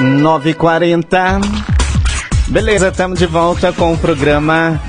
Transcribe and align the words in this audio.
9h40. 0.00 1.40
Beleza, 2.48 2.88
estamos 2.88 3.18
de 3.18 3.26
volta 3.26 3.72
com 3.72 3.92
o 3.94 3.98
programa 3.98 4.80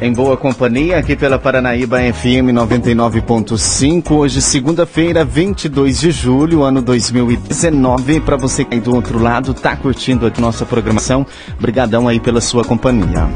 Em 0.00 0.12
Boa 0.12 0.36
Companhia, 0.36 0.98
aqui 0.98 1.16
pela 1.16 1.38
Paranaíba 1.38 1.98
FM 1.98 2.52
99.5. 2.52 4.10
Hoje, 4.12 4.42
segunda-feira, 4.42 5.24
22 5.24 6.00
de 6.00 6.10
julho, 6.10 6.62
ano 6.62 6.82
2019. 6.82 8.20
Para 8.20 8.36
você 8.36 8.64
que 8.64 8.74
aí 8.74 8.80
do 8.80 8.94
outro 8.94 9.18
lado, 9.18 9.54
tá 9.54 9.74
curtindo 9.76 10.26
a 10.26 10.40
nossa 10.40 10.66
programação, 10.66 11.26
brigadão 11.58 12.06
aí 12.06 12.20
pela 12.20 12.40
sua 12.40 12.62
companhia. 12.62 13.28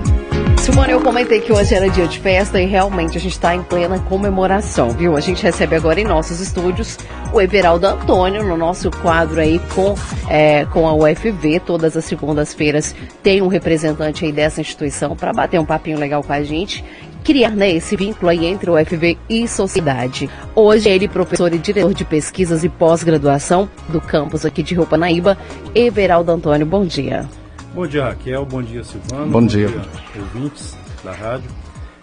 Simone, 0.58 0.92
eu 0.92 1.00
comentei 1.00 1.40
que 1.40 1.52
hoje 1.52 1.74
era 1.74 1.88
dia 1.90 2.06
de 2.06 2.18
festa 2.18 2.60
e 2.60 2.66
realmente 2.66 3.18
a 3.18 3.20
gente 3.20 3.32
está 3.32 3.54
em 3.54 3.62
plena 3.62 3.98
comemoração, 3.98 4.90
viu? 4.90 5.16
A 5.16 5.20
gente 5.20 5.42
recebe 5.42 5.76
agora 5.76 6.00
em 6.00 6.04
nossos 6.04 6.40
estúdios 6.40 6.98
o 7.32 7.40
Everaldo 7.40 7.86
Antônio 7.86 8.42
no 8.42 8.56
nosso 8.56 8.90
quadro 8.90 9.40
aí 9.40 9.60
com, 9.74 9.94
é, 10.28 10.64
com 10.66 10.88
a 10.88 10.94
UFV. 10.94 11.60
Todas 11.60 11.96
as 11.96 12.04
segundas-feiras 12.04 12.94
tem 13.22 13.42
um 13.42 13.48
representante 13.48 14.24
aí 14.24 14.32
dessa 14.32 14.60
instituição 14.60 15.14
para 15.14 15.32
bater 15.32 15.60
um 15.60 15.66
papinho 15.66 15.98
legal 15.98 16.22
com 16.22 16.32
a 16.32 16.42
gente 16.42 16.84
criar 17.24 17.50
né, 17.50 17.70
esse 17.70 17.96
vínculo 17.96 18.30
aí 18.30 18.44
entre 18.44 18.70
o 18.70 18.74
UFV 18.74 19.18
e 19.28 19.48
sociedade. 19.48 20.28
Hoje 20.54 20.90
ele 20.90 21.08
professor 21.08 21.52
e 21.52 21.58
diretor 21.58 21.94
de 21.94 22.04
pesquisas 22.04 22.62
e 22.62 22.68
pós-graduação 22.68 23.68
do 23.88 24.00
campus 24.00 24.44
aqui 24.44 24.62
de 24.62 24.74
Rio 24.74 24.86
Panaíba, 24.86 25.36
Everaldo 25.74 26.30
Antônio. 26.30 26.66
Bom 26.66 26.84
dia. 26.84 27.26
Bom 27.74 27.88
dia, 27.88 28.04
Raquel. 28.04 28.46
Bom 28.46 28.62
dia, 28.62 28.84
Silvano. 28.84 29.24
Bom, 29.24 29.40
bom 29.40 29.46
dia. 29.48 29.66
dia, 29.66 29.82
ouvintes 30.16 30.78
da 31.02 31.10
rádio. 31.10 31.50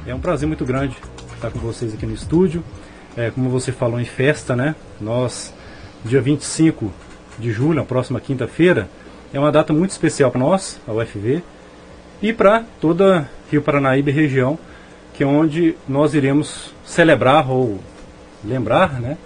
É 0.05 0.13
um 0.13 0.19
prazer 0.19 0.45
muito 0.45 0.65
grande 0.65 0.97
estar 1.33 1.49
com 1.49 1.59
vocês 1.59 1.93
aqui 1.93 2.05
no 2.05 2.13
estúdio. 2.13 2.61
É, 3.15 3.31
como 3.31 3.49
você 3.49 3.71
falou 3.71 3.97
em 3.97 4.03
festa, 4.03 4.53
né? 4.53 4.75
Nós, 4.99 5.53
dia 6.03 6.19
25 6.19 6.91
de 7.39 7.53
julho, 7.53 7.79
a 7.79 7.85
próxima 7.85 8.19
quinta-feira, 8.19 8.89
é 9.33 9.39
uma 9.39 9.49
data 9.49 9.71
muito 9.71 9.91
especial 9.91 10.29
para 10.29 10.41
nós, 10.41 10.77
a 10.85 10.91
UFV, 10.91 11.41
e 12.21 12.33
para 12.33 12.65
toda 12.81 13.29
Rio 13.49 13.61
Paranaíba 13.61 14.09
e 14.09 14.13
região, 14.13 14.59
que 15.13 15.23
é 15.23 15.25
onde 15.25 15.77
nós 15.87 16.13
iremos 16.13 16.73
celebrar 16.83 17.49
ou 17.49 17.79
lembrar, 18.43 18.99
né? 18.99 19.17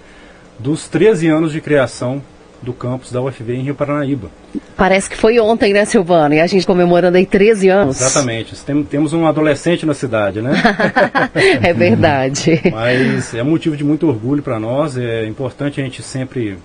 Dos 0.59 0.87
13 0.87 1.27
anos 1.27 1.51
de 1.51 1.59
criação 1.59 2.21
do 2.65 2.73
campus 2.73 3.11
da 3.11 3.21
UFV 3.21 3.55
em 3.55 3.61
Rio 3.61 3.75
Paranaíba. 3.75 4.29
Parece 4.75 5.09
que 5.09 5.15
foi 5.15 5.39
ontem, 5.39 5.71
né, 5.71 5.85
Silvano? 5.85 6.33
E 6.33 6.41
a 6.41 6.47
gente 6.47 6.65
comemorando 6.65 7.17
aí 7.17 7.25
13 7.25 7.69
anos. 7.69 8.01
Exatamente. 8.01 8.55
Temos 8.89 9.13
um 9.13 9.25
adolescente 9.25 9.85
na 9.85 9.93
cidade, 9.93 10.41
né? 10.41 10.51
é 11.63 11.73
verdade. 11.73 12.61
Mas 12.71 13.33
é 13.33 13.43
motivo 13.43 13.77
de 13.77 13.83
muito 13.83 14.07
orgulho 14.07 14.43
para 14.43 14.59
nós. 14.59 14.97
É 14.97 15.25
importante 15.25 15.79
a 15.79 15.83
gente 15.83 16.01
sempre 16.01 16.57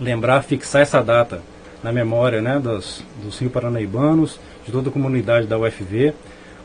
lembrar, 0.00 0.42
fixar 0.42 0.82
essa 0.82 1.02
data 1.02 1.40
na 1.82 1.92
memória 1.92 2.40
né, 2.40 2.58
dos, 2.58 3.04
dos 3.22 3.38
Rio 3.38 3.50
Paranaibanos, 3.50 4.40
de 4.64 4.72
toda 4.72 4.88
a 4.88 4.92
comunidade 4.92 5.46
da 5.46 5.56
UFV, 5.58 6.12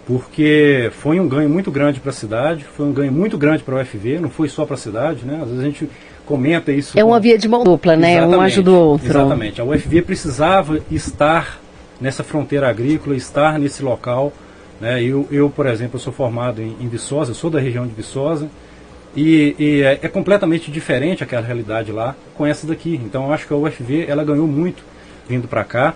porque 0.07 0.89
foi 0.93 1.19
um 1.19 1.27
ganho 1.27 1.49
muito 1.49 1.69
grande 1.69 1.99
para 1.99 2.09
a 2.09 2.13
cidade, 2.13 2.65
foi 2.75 2.87
um 2.87 2.91
ganho 2.91 3.11
muito 3.11 3.37
grande 3.37 3.61
para 3.61 3.77
a 3.77 3.81
UFV, 3.81 4.19
não 4.19 4.29
foi 4.29 4.49
só 4.49 4.65
para 4.65 4.73
a 4.73 4.79
cidade, 4.79 5.23
né? 5.25 5.39
Às 5.41 5.49
vezes 5.49 5.59
a 5.59 5.65
gente 5.65 5.89
comenta 6.31 6.71
isso. 6.71 6.97
É 6.97 7.03
uma 7.03 7.19
via 7.19 7.37
de 7.37 7.47
mão 7.49 7.61
dupla, 7.61 7.97
né? 7.97 8.13
Exatamente, 8.13 8.37
um 8.37 8.41
ajuda 8.41 8.71
o 8.71 8.75
outro. 8.75 9.07
Exatamente. 9.07 9.59
A 9.59 9.65
UFV 9.65 10.01
precisava 10.01 10.79
estar 10.89 11.59
nessa 11.99 12.23
fronteira 12.23 12.69
agrícola, 12.69 13.15
estar 13.17 13.59
nesse 13.59 13.83
local. 13.83 14.31
Né? 14.79 15.03
Eu, 15.03 15.27
eu, 15.29 15.49
por 15.49 15.65
exemplo, 15.65 15.99
sou 15.99 16.13
formado 16.13 16.61
em, 16.61 16.77
em 16.79 16.87
Viçosa, 16.87 17.33
sou 17.33 17.49
da 17.49 17.59
região 17.59 17.85
de 17.85 17.93
Viçosa, 17.93 18.49
e, 19.13 19.55
e 19.59 19.81
é, 19.83 19.99
é, 20.01 20.07
completamente 20.07 20.71
diferente 20.71 21.21
aquela 21.21 21.45
realidade 21.45 21.91
lá 21.91 22.15
com 22.33 22.45
essa 22.45 22.65
daqui. 22.65 22.99
Então 23.03 23.25
eu 23.25 23.33
acho 23.33 23.45
que 23.45 23.53
a 23.53 23.57
UFV 23.57 24.05
ela 24.07 24.23
ganhou 24.23 24.47
muito 24.47 24.83
vindo 25.27 25.49
para 25.49 25.65
cá. 25.65 25.93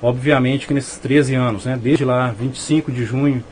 Obviamente 0.00 0.66
que 0.66 0.72
nesses 0.72 0.96
13 0.98 1.34
anos, 1.34 1.66
né, 1.66 1.78
desde 1.80 2.06
lá 2.06 2.34
25 2.38 2.90
de 2.90 3.04
junho, 3.04 3.44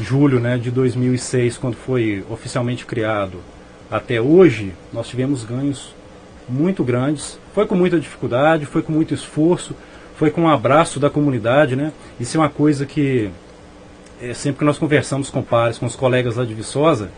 julho 0.00 0.40
né, 0.40 0.56
de 0.56 0.70
2006, 0.70 1.58
quando 1.58 1.74
foi 1.74 2.24
oficialmente 2.30 2.86
criado 2.86 3.38
até 3.90 4.20
hoje, 4.20 4.72
nós 4.92 5.08
tivemos 5.08 5.44
ganhos 5.44 5.94
muito 6.48 6.84
grandes. 6.84 7.38
Foi 7.54 7.66
com 7.66 7.74
muita 7.74 7.98
dificuldade, 7.98 8.66
foi 8.66 8.82
com 8.82 8.92
muito 8.92 9.14
esforço, 9.14 9.74
foi 10.16 10.30
com 10.30 10.42
um 10.42 10.48
abraço 10.48 10.98
da 10.98 11.10
comunidade, 11.10 11.76
né? 11.76 11.92
Isso 12.18 12.36
é 12.36 12.40
uma 12.40 12.48
coisa 12.48 12.86
que 12.86 13.30
é, 14.20 14.32
sempre 14.32 14.60
que 14.60 14.64
nós 14.64 14.78
conversamos 14.78 15.30
com 15.30 15.42
pares, 15.42 15.78
com 15.78 15.86
os 15.86 15.96
colegas 15.96 16.36
lá 16.36 16.44
de 16.44 16.54
Viçosa, 16.54 17.10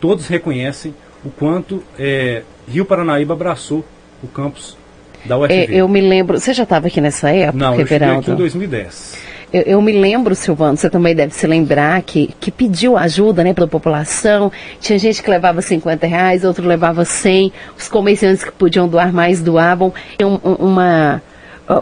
todos 0.00 0.26
reconhecem 0.26 0.94
o 1.24 1.30
quanto 1.30 1.82
é, 1.98 2.42
Rio 2.66 2.84
Paranaíba 2.84 3.34
abraçou 3.34 3.84
o 4.22 4.28
campus 4.28 4.76
da 5.24 5.38
UFV. 5.38 5.54
É, 5.54 5.66
eu 5.70 5.88
me 5.88 6.00
lembro, 6.00 6.38
você 6.38 6.52
já 6.52 6.62
estava 6.62 6.86
aqui 6.86 7.00
nessa 7.00 7.30
época, 7.30 7.58
Não, 7.58 7.74
eu 7.78 7.86
cheguei 7.86 8.08
aqui 8.08 8.30
em 8.30 8.34
2010. 8.34 9.28
Eu, 9.50 9.62
eu, 9.62 9.82
me 9.82 9.92
lembro, 9.92 10.34
Silvano, 10.34 10.76
você 10.76 10.90
também 10.90 11.14
deve 11.14 11.32
se 11.32 11.46
lembrar, 11.46 12.02
que, 12.02 12.34
que 12.38 12.50
pediu 12.50 12.98
ajuda 12.98 13.42
né, 13.42 13.54
pela 13.54 13.66
população. 13.66 14.52
Tinha 14.78 14.98
gente 14.98 15.22
que 15.22 15.30
levava 15.30 15.62
50 15.62 16.06
reais, 16.06 16.44
outro 16.44 16.66
levava 16.66 17.04
100. 17.04 17.50
Os 17.78 17.88
comerciantes 17.88 18.44
que 18.44 18.52
podiam 18.52 18.86
doar 18.86 19.10
mais 19.10 19.40
doavam. 19.40 19.92
Um, 20.22 20.34
uma 20.66 21.22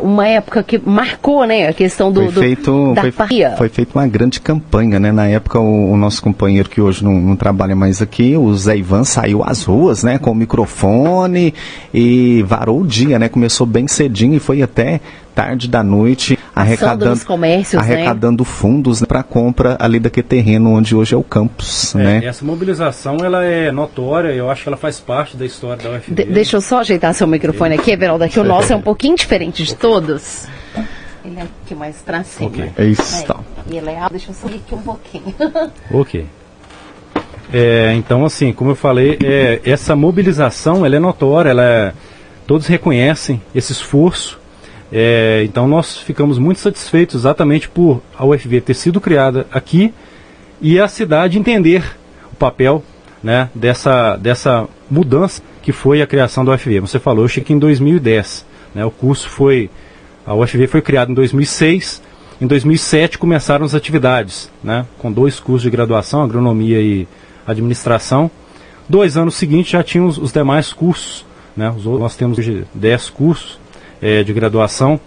uma 0.02 0.26
época 0.26 0.62
que 0.62 0.80
marcou, 0.84 1.44
né, 1.46 1.68
a 1.68 1.72
questão 1.72 2.10
do, 2.10 2.30
foi 2.30 2.42
feito, 2.42 2.72
do, 2.72 2.94
da 2.94 3.02
foi, 3.02 3.12
foi 3.56 3.68
feita 3.68 3.98
uma 3.98 4.06
grande 4.06 4.40
campanha, 4.40 4.98
né, 4.98 5.12
na 5.12 5.26
época 5.26 5.60
o, 5.60 5.92
o 5.92 5.96
nosso 5.96 6.20
companheiro 6.20 6.68
que 6.68 6.80
hoje 6.80 7.04
não, 7.04 7.14
não, 7.14 7.36
trabalha 7.36 7.76
mais 7.76 8.02
aqui, 8.02 8.36
o 8.36 8.52
Zé 8.54 8.76
Ivan 8.78 9.04
saiu 9.04 9.44
às 9.44 9.62
ruas, 9.62 10.02
né, 10.02 10.18
com 10.18 10.32
o 10.32 10.34
microfone 10.34 11.54
e 11.94 12.42
varou 12.42 12.80
o 12.80 12.86
dia, 12.86 13.18
né, 13.18 13.28
começou 13.28 13.66
bem 13.66 13.86
cedinho 13.86 14.34
e 14.34 14.40
foi 14.40 14.60
até 14.60 15.00
tarde 15.36 15.68
da 15.68 15.82
noite 15.82 16.38
arrecadando, 16.54 17.22
comércios, 17.26 17.86
né? 17.86 17.94
arrecadando 17.94 18.42
né? 18.42 18.48
fundos 18.48 19.04
para 19.04 19.22
compra 19.22 19.76
ali 19.78 20.00
daquele 20.00 20.26
terreno 20.26 20.72
onde 20.72 20.96
hoje 20.96 21.14
é 21.14 21.18
o 21.18 21.22
campus. 21.22 21.94
É, 21.94 21.98
né? 21.98 22.24
Essa 22.24 22.42
mobilização 22.42 23.18
ela 23.22 23.44
é 23.44 23.70
notória, 23.70 24.30
eu 24.30 24.50
acho 24.50 24.62
que 24.62 24.68
ela 24.70 24.78
faz 24.78 24.98
parte 24.98 25.36
da 25.36 25.44
história 25.44 25.84
da 25.84 25.98
UFB. 25.98 26.14
De 26.14 26.32
deixa 26.32 26.56
eu 26.56 26.62
só 26.62 26.80
ajeitar 26.80 27.12
seu 27.12 27.26
microfone 27.26 27.74
aqui, 27.74 27.90
Everaldo, 27.90 28.24
aqui 28.24 28.40
o 28.40 28.44
nosso 28.44 28.72
é 28.72 28.76
um 28.76 28.80
pouquinho 28.80 29.14
diferente 29.14 29.62
de 29.62 29.76
todos. 29.76 30.46
Ele 31.22 31.38
é 31.38 31.42
aqui 31.42 31.74
mais 31.74 31.96
pra 31.96 32.24
cima. 32.24 32.48
Okay. 32.48 32.70
É 32.78 32.86
isso, 32.86 33.24
é. 33.30 33.74
E 33.74 33.76
ele 33.76 33.90
é 33.90 33.98
alto, 33.98 34.12
deixa 34.12 34.30
eu 34.30 34.34
subir 34.34 34.62
aqui 34.64 34.74
um 34.74 34.82
pouquinho. 34.82 35.34
ok. 35.92 36.26
É, 37.52 37.92
então, 37.94 38.24
assim, 38.24 38.54
como 38.54 38.70
eu 38.70 38.74
falei, 38.76 39.18
é, 39.22 39.60
essa 39.64 39.94
mobilização 39.94 40.86
ela 40.86 40.96
é 40.96 40.98
notória, 40.98 41.50
ela 41.50 41.62
é, 41.62 41.92
todos 42.46 42.66
reconhecem 42.66 43.42
esse 43.54 43.72
esforço 43.72 44.45
é, 44.98 45.44
então 45.44 45.68
nós 45.68 45.98
ficamos 45.98 46.38
muito 46.38 46.58
satisfeitos 46.58 47.16
exatamente 47.16 47.68
por 47.68 48.00
a 48.18 48.24
UFV 48.24 48.62
ter 48.62 48.72
sido 48.72 48.98
criada 48.98 49.46
aqui 49.52 49.92
e 50.58 50.80
a 50.80 50.88
cidade 50.88 51.38
entender 51.38 51.84
o 52.32 52.36
papel 52.36 52.82
né, 53.22 53.50
dessa, 53.54 54.16
dessa 54.16 54.66
mudança 54.90 55.42
que 55.60 55.70
foi 55.70 56.00
a 56.00 56.06
criação 56.06 56.46
da 56.46 56.52
UFV. 56.54 56.80
Você 56.80 56.98
falou, 56.98 57.26
eu 57.26 57.28
cheguei 57.28 57.54
em 57.54 57.58
2010. 57.58 58.46
Né, 58.74 58.86
o 58.86 58.90
curso 58.90 59.28
foi. 59.28 59.68
A 60.24 60.34
UFV 60.34 60.66
foi 60.66 60.80
criada 60.80 61.12
em 61.12 61.14
2006. 61.14 62.02
Em 62.40 62.46
2007 62.46 63.18
começaram 63.18 63.66
as 63.66 63.74
atividades, 63.74 64.50
né, 64.64 64.86
com 64.96 65.12
dois 65.12 65.38
cursos 65.38 65.64
de 65.64 65.68
graduação, 65.68 66.22
agronomia 66.22 66.80
e 66.80 67.06
administração. 67.46 68.30
Dois 68.88 69.18
anos 69.18 69.34
seguintes 69.34 69.72
já 69.72 69.82
tinham 69.82 70.06
os, 70.06 70.16
os 70.16 70.32
demais 70.32 70.72
cursos. 70.72 71.26
Né, 71.54 71.68
os, 71.68 71.84
nós 71.84 72.16
temos 72.16 72.38
hoje 72.38 72.64
10 72.72 73.10
cursos 73.10 73.65
é, 74.00 74.22
de 74.22 74.32
graduação 74.32 75.00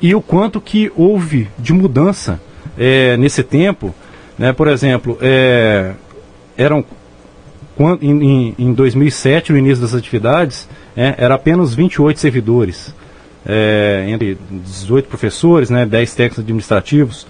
e 0.00 0.14
o 0.14 0.20
quanto 0.20 0.60
que 0.60 0.90
houve 0.96 1.48
de 1.58 1.72
mudança 1.72 2.40
é, 2.78 3.16
nesse 3.16 3.42
tempo. 3.42 3.94
Né? 4.38 4.52
Por 4.52 4.68
exemplo, 4.68 5.18
é, 5.20 5.92
eram 6.56 6.84
em, 8.00 8.54
em 8.58 8.72
2007, 8.72 9.52
no 9.52 9.58
início 9.58 9.82
das 9.82 9.94
atividades, 9.94 10.68
é, 10.96 11.14
era 11.18 11.34
apenas 11.34 11.74
28 11.74 12.18
servidores, 12.18 12.94
é, 13.44 14.06
entre 14.08 14.38
18 14.50 15.08
professores, 15.08 15.70
né, 15.70 15.84
10 15.84 16.14
técnicos 16.14 16.38
administrativos 16.38 17.26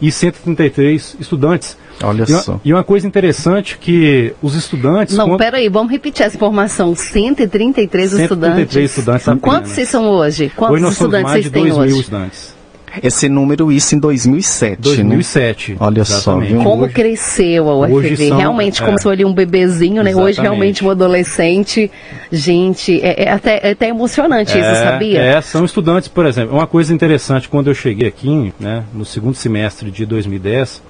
e 0.00 0.10
133 0.10 1.16
estudantes. 1.20 1.76
Olha 2.02 2.24
e 2.24 2.26
só. 2.26 2.52
Uma, 2.52 2.60
e 2.64 2.72
uma 2.72 2.84
coisa 2.84 3.06
interessante 3.06 3.78
que 3.78 4.34
os 4.42 4.54
estudantes... 4.54 5.16
Não, 5.16 5.28
quando... 5.28 5.38
peraí, 5.38 5.68
vamos 5.68 5.90
repetir 5.90 6.26
essa 6.26 6.36
informação. 6.36 6.94
133, 6.94 8.10
133 8.10 8.22
estudantes. 8.22 8.76
estudantes 8.76 9.28
apenas. 9.28 9.42
Quantos 9.42 9.72
vocês 9.72 9.88
são 9.88 10.08
hoje? 10.08 10.52
Quantos 10.54 10.74
hoje 10.74 10.82
nós 10.82 10.92
estudantes 10.92 11.20
somos 11.20 11.32
mais 11.32 11.44
de 11.44 11.50
2 11.50 11.78
mil 11.78 12.00
estudantes. 12.00 12.55
Esse 13.02 13.28
número, 13.28 13.70
isso 13.70 13.94
em 13.94 13.98
2007, 13.98 14.80
2007. 14.80 15.72
Né? 15.72 15.76
Olha 15.80 16.00
exatamente. 16.00 16.50
só, 16.50 16.56
viu? 16.56 16.64
Como 16.64 16.84
hoje, 16.84 16.94
cresceu 16.94 17.68
a 17.68 17.86
UFV. 17.86 18.28
São, 18.28 18.38
realmente 18.38 18.82
é, 18.82 18.86
começou 18.86 19.12
ali 19.12 19.24
um 19.24 19.32
bebezinho, 19.32 20.02
né? 20.02 20.10
Exatamente. 20.10 20.30
Hoje 20.30 20.40
realmente 20.40 20.84
um 20.84 20.90
adolescente. 20.90 21.90
Gente, 22.30 23.00
é, 23.02 23.24
é 23.24 23.30
até, 23.30 23.60
é 23.62 23.70
até 23.72 23.88
emocionante 23.88 24.56
é, 24.56 24.60
isso, 24.60 24.82
sabia? 24.82 25.20
É, 25.20 25.40
são 25.40 25.64
estudantes, 25.64 26.08
por 26.08 26.26
exemplo. 26.26 26.54
Uma 26.54 26.66
coisa 26.66 26.94
interessante, 26.94 27.48
quando 27.48 27.68
eu 27.68 27.74
cheguei 27.74 28.08
aqui, 28.08 28.52
né, 28.58 28.84
no 28.92 29.04
segundo 29.04 29.34
semestre 29.34 29.90
de 29.90 30.06
2010, 30.06 30.82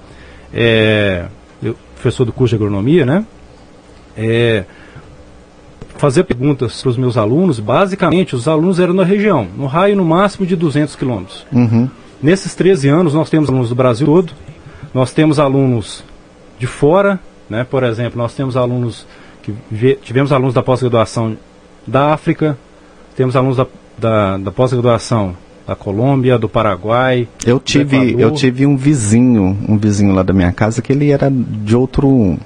é, 0.53 1.25
eu, 1.61 1.75
professor 1.95 2.25
do 2.25 2.31
curso 2.31 2.55
de 2.55 2.63
agronomia, 2.63 3.05
né? 3.05 3.25
É, 4.17 4.63
fazer 5.97 6.23
perguntas 6.23 6.81
para 6.81 6.89
os 6.89 6.97
meus 6.97 7.17
alunos, 7.17 7.59
basicamente 7.59 8.35
os 8.35 8.47
alunos 8.47 8.79
eram 8.79 8.93
na 8.93 9.03
região, 9.03 9.47
no 9.57 9.65
raio 9.65 9.95
no 9.95 10.05
máximo 10.05 10.45
de 10.45 10.55
200 10.55 10.95
quilômetros. 10.95 11.45
Uhum. 11.51 11.89
Nesses 12.21 12.55
13 12.55 12.89
anos 12.89 13.13
nós 13.13 13.29
temos 13.29 13.49
alunos 13.49 13.69
do 13.69 13.75
Brasil 13.75 14.05
todo, 14.05 14.33
nós 14.93 15.11
temos 15.11 15.39
alunos 15.39 16.03
de 16.57 16.67
fora, 16.67 17.19
né? 17.49 17.63
por 17.63 17.83
exemplo, 17.83 18.17
nós 18.17 18.33
temos 18.33 18.57
alunos 18.57 19.05
que 19.43 19.53
tivemos 20.01 20.31
alunos 20.31 20.53
da 20.53 20.63
pós-graduação 20.63 21.37
da 21.85 22.13
África, 22.13 22.57
temos 23.15 23.35
alunos 23.35 23.57
da, 23.57 23.67
da, 23.97 24.37
da 24.37 24.51
pós-graduação 24.51 25.35
da 25.67 25.75
Colômbia, 25.75 26.39
do 26.39 26.47
Paraguai. 26.47 27.27
Eu 27.45 27.59
tive, 27.59 28.15
eu 28.17 28.31
tive 28.31 28.65
um 28.65 28.77
vizinho, 28.77 29.57
um 29.67 29.77
vizinho 29.77 30.13
lá 30.15 30.23
da 30.23 30.31
minha 30.31 30.51
casa 30.53 30.81
que 30.81 30.93
ele 30.93 31.11
era 31.11 31.29
de 31.29 31.75
outro, 31.75 32.37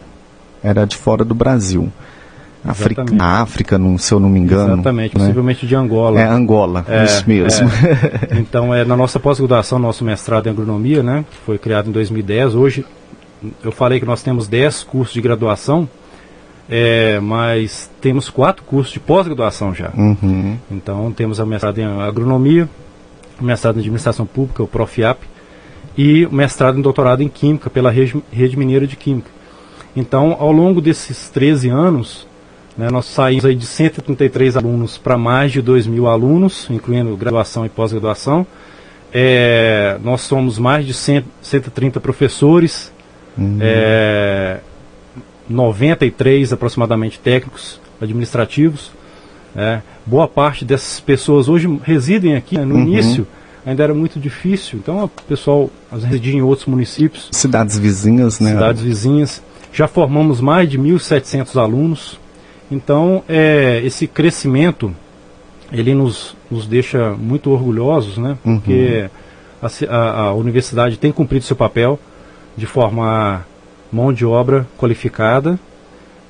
era 0.64 0.86
de 0.86 0.98
fora 0.98 1.24
do 1.24 1.36
Brasil. 1.36 1.92
África, 2.64 3.04
na 3.12 3.42
África, 3.42 3.78
não, 3.78 3.98
se 3.98 4.14
eu 4.14 4.20
não 4.20 4.30
me 4.30 4.40
engano. 4.40 4.74
Exatamente, 4.74 5.18
né? 5.18 5.24
possivelmente 5.26 5.66
de 5.66 5.76
Angola. 5.76 6.20
É, 6.20 6.28
Angola, 6.28 6.86
é, 6.88 7.06
isso 7.06 7.24
mesmo. 7.28 7.68
É. 7.68 8.40
Então, 8.40 8.74
é, 8.74 8.86
na 8.86 8.96
nossa 8.96 9.20
pós-graduação, 9.20 9.80
nosso 9.80 10.04
mestrado 10.04 10.48
em 10.48 10.50
agronomia, 10.50 11.02
né, 11.02 11.26
que 11.30 11.38
foi 11.38 11.58
criado 11.58 11.90
em 11.90 11.92
2010, 11.92 12.56
hoje 12.56 12.86
eu 13.64 13.72
falei 13.72 14.00
que 14.00 14.06
nós 14.06 14.22
temos 14.22 14.48
10 14.48 14.84
cursos 14.84 15.14
de 15.14 15.22
graduação, 15.22 15.90
é, 16.70 17.20
mas 17.20 17.90
temos 18.00 18.30
quatro 18.30 18.64
cursos 18.64 18.94
de 18.94 19.00
pós-graduação 19.00 19.74
já. 19.74 19.92
Uhum. 19.98 20.58
Então, 20.70 21.12
temos 21.12 21.40
a 21.40 21.46
mestrado 21.46 21.80
em 21.80 21.86
agronomia, 21.86 22.70
o 23.40 23.44
mestrado 23.44 23.78
em 23.78 23.80
administração 23.80 24.26
pública, 24.26 24.62
o 24.62 24.68
Profiap, 24.68 25.20
e 25.98 26.26
o 26.26 26.34
mestrado 26.34 26.78
em 26.78 26.82
doutorado 26.82 27.22
em 27.22 27.28
química 27.28 27.70
pela 27.70 27.90
Rede, 27.92 28.22
Rede 28.32 28.58
Mineira 28.58 28.88
de 28.88 28.96
Química. 28.96 29.30
Então, 29.96 30.38
ao 30.40 30.52
longo 30.52 30.80
desses 30.80 31.30
13 31.30 31.70
anos, 31.70 32.28
né, 32.78 32.90
nós 32.90 33.06
saímos 33.06 33.46
aí 33.46 33.56
de 33.56 33.66
133 33.66 34.58
alunos 34.58 34.98
para 34.98 35.18
mais 35.18 35.52
de 35.52 35.62
2 35.62 35.88
mil 35.88 36.08
alunos, 36.08 36.68
incluindo 36.70 37.16
graduação 37.18 37.66
e 37.66 37.70
pós-graduação. 37.70 38.46
É, 39.14 39.98
nós 40.04 40.22
somos 40.22 40.58
mais 40.58 40.86
de 40.86 40.94
100, 40.94 41.26
130 41.42 42.00
professores, 42.00 42.92
uhum. 43.38 43.58
é, 43.60 44.60
93 45.50 46.54
aproximadamente 46.54 47.20
técnicos 47.20 47.80
administrativos. 48.00 48.92
É, 49.54 49.82
boa 50.06 50.28
parte 50.28 50.64
dessas 50.64 51.02
pessoas 51.02 51.50
hoje 51.50 51.68
residem 51.84 52.36
aqui. 52.36 52.58
Né, 52.58 52.64
no 52.64 52.76
uhum. 52.76 52.82
início 52.82 53.28
ainda 53.66 53.84
era 53.84 53.94
muito 53.94 54.20
difícil, 54.20 54.80
então 54.80 55.04
o 55.04 55.10
pessoal 55.10 55.70
residia 55.92 56.34
em 56.34 56.42
outros 56.42 56.68
municípios. 56.68 57.28
Cidades 57.32 57.78
vizinhas, 57.78 58.40
né? 58.40 58.52
Cidades 58.52 58.82
vizinhas. 58.82 59.44
Já 59.74 59.88
formamos 59.88 60.42
mais 60.42 60.70
de 60.70 60.80
1.700 60.80 61.62
alunos. 61.62 62.20
Então, 62.72 63.22
é, 63.28 63.82
esse 63.84 64.08
crescimento, 64.08 64.96
ele 65.74 65.94
nos, 65.94 66.38
nos 66.50 66.66
deixa 66.66 67.12
muito 67.12 67.52
orgulhosos, 67.52 68.18
né? 68.18 68.38
Porque 68.42 69.10
uhum. 69.62 69.70
a, 69.90 69.96
a, 69.98 70.22
a, 70.22 70.34
universidade 70.34 70.98
tem 70.98 71.12
cumprido 71.12 71.44
seu 71.44 71.56
papel 71.56 72.00
de 72.56 72.66
formar 72.66 73.46
mão 73.92 74.14
de 74.14 74.26
obra 74.26 74.66
qualificada, 74.78 75.60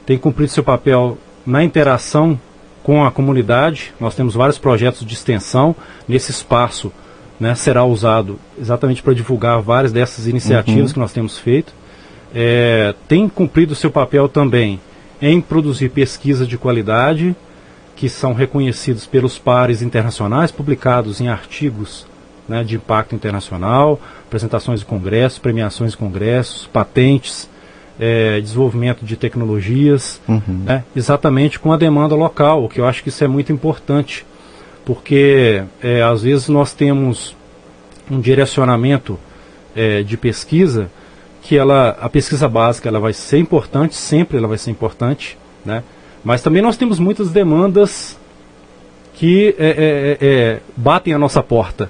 tem 0.03 0.17
cumprido 0.17 0.51
seu 0.51 0.63
papel 0.63 1.15
na 1.45 1.63
interação 1.63 2.39
com 2.81 3.05
a 3.05 3.11
comunidade. 3.11 3.93
Nós 3.99 4.15
temos 4.15 4.33
vários 4.33 4.57
projetos 4.57 5.05
de 5.05 5.13
extensão 5.13 5.75
nesse 6.07 6.31
espaço. 6.31 6.91
Né, 7.39 7.55
será 7.55 7.83
usado 7.83 8.39
exatamente 8.59 9.01
para 9.01 9.15
divulgar 9.15 9.59
várias 9.63 9.91
dessas 9.91 10.27
iniciativas 10.27 10.89
uhum. 10.89 10.93
que 10.93 10.99
nós 10.99 11.11
temos 11.11 11.39
feito. 11.39 11.73
É, 12.35 12.93
tem 13.07 13.27
cumprido 13.27 13.73
seu 13.73 13.89
papel 13.89 14.29
também 14.29 14.79
em 15.21 15.39
produzir 15.39 15.89
pesquisas 15.89 16.47
de 16.47 16.57
qualidade 16.57 17.35
que 17.95 18.09
são 18.09 18.33
reconhecidos 18.33 19.05
pelos 19.05 19.37
pares 19.37 19.81
internacionais, 19.81 20.51
publicados 20.51 21.21
em 21.21 21.27
artigos 21.27 22.07
né, 22.47 22.63
de 22.63 22.75
impacto 22.75 23.13
internacional, 23.13 23.99
apresentações 24.25 24.79
de 24.79 24.85
congressos, 24.85 25.37
premiações 25.37 25.91
de 25.91 25.97
congressos, 25.97 26.65
patentes, 26.67 27.47
é, 27.99 28.41
desenvolvimento 28.41 29.05
de 29.05 29.15
tecnologias, 29.15 30.19
uhum. 30.27 30.63
né, 30.65 30.83
exatamente 30.95 31.59
com 31.59 31.71
a 31.71 31.77
demanda 31.77 32.15
local, 32.15 32.63
o 32.63 32.69
que 32.69 32.79
eu 32.79 32.87
acho 32.87 33.03
que 33.03 33.09
isso 33.09 33.23
é 33.23 33.27
muito 33.27 33.53
importante, 33.53 34.25
porque 34.83 35.63
é, 35.83 36.01
às 36.01 36.23
vezes 36.23 36.49
nós 36.49 36.73
temos 36.73 37.35
um 38.09 38.19
direcionamento 38.19 39.19
é, 39.75 40.01
de 40.01 40.17
pesquisa 40.17 40.89
que 41.41 41.57
ela, 41.57 41.97
a 41.99 42.07
pesquisa 42.07 42.47
básica 42.47 42.87
ela 42.87 42.99
vai 42.99 43.13
ser 43.13 43.39
importante, 43.39 43.95
sempre 43.95 44.37
ela 44.37 44.47
vai 44.47 44.57
ser 44.57 44.71
importante, 44.71 45.37
né? 45.65 45.83
mas 46.23 46.41
também 46.41 46.61
nós 46.61 46.77
temos 46.77 46.99
muitas 46.99 47.31
demandas 47.31 48.17
que 49.15 49.55
é, 49.57 49.65
é, 49.65 49.69
é, 49.69 50.17
é, 50.21 50.59
batem 50.75 51.13
a 51.13 51.17
nossa 51.19 51.41
porta 51.43 51.89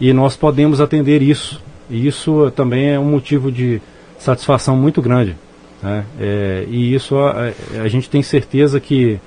e 0.00 0.12
nós 0.12 0.36
podemos 0.36 0.80
atender 0.80 1.22
isso. 1.22 1.62
E 1.88 2.06
isso 2.06 2.50
também 2.52 2.90
é 2.90 2.98
um 2.98 3.04
motivo 3.04 3.50
de 3.50 3.80
satisfação 4.18 4.76
muito 4.76 5.02
grande. 5.02 5.36
Né? 5.82 6.04
É, 6.18 6.66
e 6.68 6.94
isso 6.94 7.16
a, 7.16 7.52
a, 7.82 7.88
gente 7.88 8.08
tem 8.08 8.22
certeza 8.22 8.78
que 8.78 9.18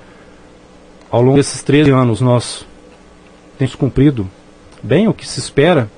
ao 1.10 1.20
longo 1.22 1.36
desses 1.36 1.62
13 1.62 1.90
anos 1.90 2.20
nós 2.20 2.66
temos 3.58 3.74
cumprido 3.74 4.28
bem 4.82 5.08
o 5.08 5.14
que 5.14 5.26
se 5.26 5.40
espera 5.40 5.88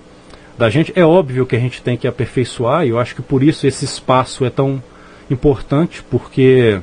da 0.59 0.71
gente. 0.71 0.93
É 0.97 1.05
óbvio 1.05 1.47
que 1.47 1.57
a 1.57 1.59
gente 1.59 1.83
tem 1.83 1.97
que 1.97 2.07
aperfeiçoar, 2.07 2.87
e 2.87 2.91
eu 2.91 2.99
acho 2.99 3.15
que 3.15 3.23
por 3.23 3.43
isso 3.43 3.67
esse 3.67 3.85
espaço 3.85 4.45
é 4.45 4.51
tão 4.51 4.83
importante, 5.31 6.03
porque 6.11 6.81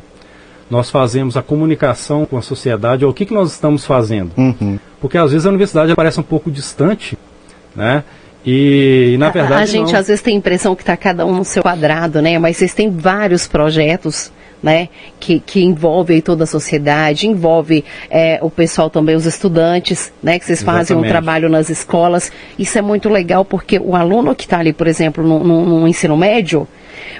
nós 0.69 0.89
fazemos 0.89 1.37
a 1.37 1.41
comunicação 1.41 2.25
com 2.25 2.37
a 2.37 2.41
sociedade, 2.41 3.05
o 3.05 3.13
que, 3.13 3.25
que 3.25 3.33
nós 3.33 3.51
estamos 3.51 3.85
fazendo. 3.85 4.31
Uhum. 4.37 4.79
Porque 4.99 5.17
às 5.17 5.31
vezes 5.31 5.45
a 5.45 5.49
universidade 5.49 5.93
parece 5.95 6.19
um 6.19 6.23
pouco 6.23 6.49
distante, 6.49 7.17
né? 7.75 8.03
E, 8.45 9.11
e 9.13 9.17
na 9.17 9.29
verdade. 9.29 9.53
A, 9.53 9.63
a 9.63 9.65
gente 9.65 9.91
não. 9.91 9.99
às 9.99 10.07
vezes 10.07 10.21
tem 10.21 10.35
a 10.35 10.37
impressão 10.37 10.75
que 10.75 10.81
está 10.81 10.97
cada 10.97 11.25
um 11.25 11.35
no 11.35 11.45
seu 11.45 11.63
quadrado, 11.63 12.21
né? 12.21 12.37
Mas 12.39 12.57
vocês 12.57 12.73
têm 12.73 12.89
vários 12.89 13.47
projetos 13.47 14.31
né, 14.63 14.87
que, 15.19 15.41
que 15.41 15.61
envolve 15.61 16.21
toda 16.21 16.45
a 16.45 16.47
sociedade, 16.47 17.27
envolve 17.27 17.83
é, 18.09 18.39
o 18.41 18.49
pessoal 18.49 18.89
também, 18.89 19.13
os 19.13 19.25
estudantes, 19.25 20.13
né, 20.23 20.39
que 20.39 20.45
vocês 20.45 20.63
fazem 20.63 20.95
um 20.95 21.01
trabalho 21.01 21.49
nas 21.49 21.69
escolas. 21.69 22.31
Isso 22.57 22.77
é 22.77 22.81
muito 22.81 23.09
legal 23.09 23.43
porque 23.43 23.77
o 23.77 23.93
aluno 23.93 24.33
que 24.33 24.45
está 24.45 24.59
ali, 24.59 24.71
por 24.71 24.87
exemplo, 24.87 25.21
no, 25.21 25.43
no, 25.43 25.79
no 25.81 25.87
ensino 25.87 26.15
médio, 26.15 26.65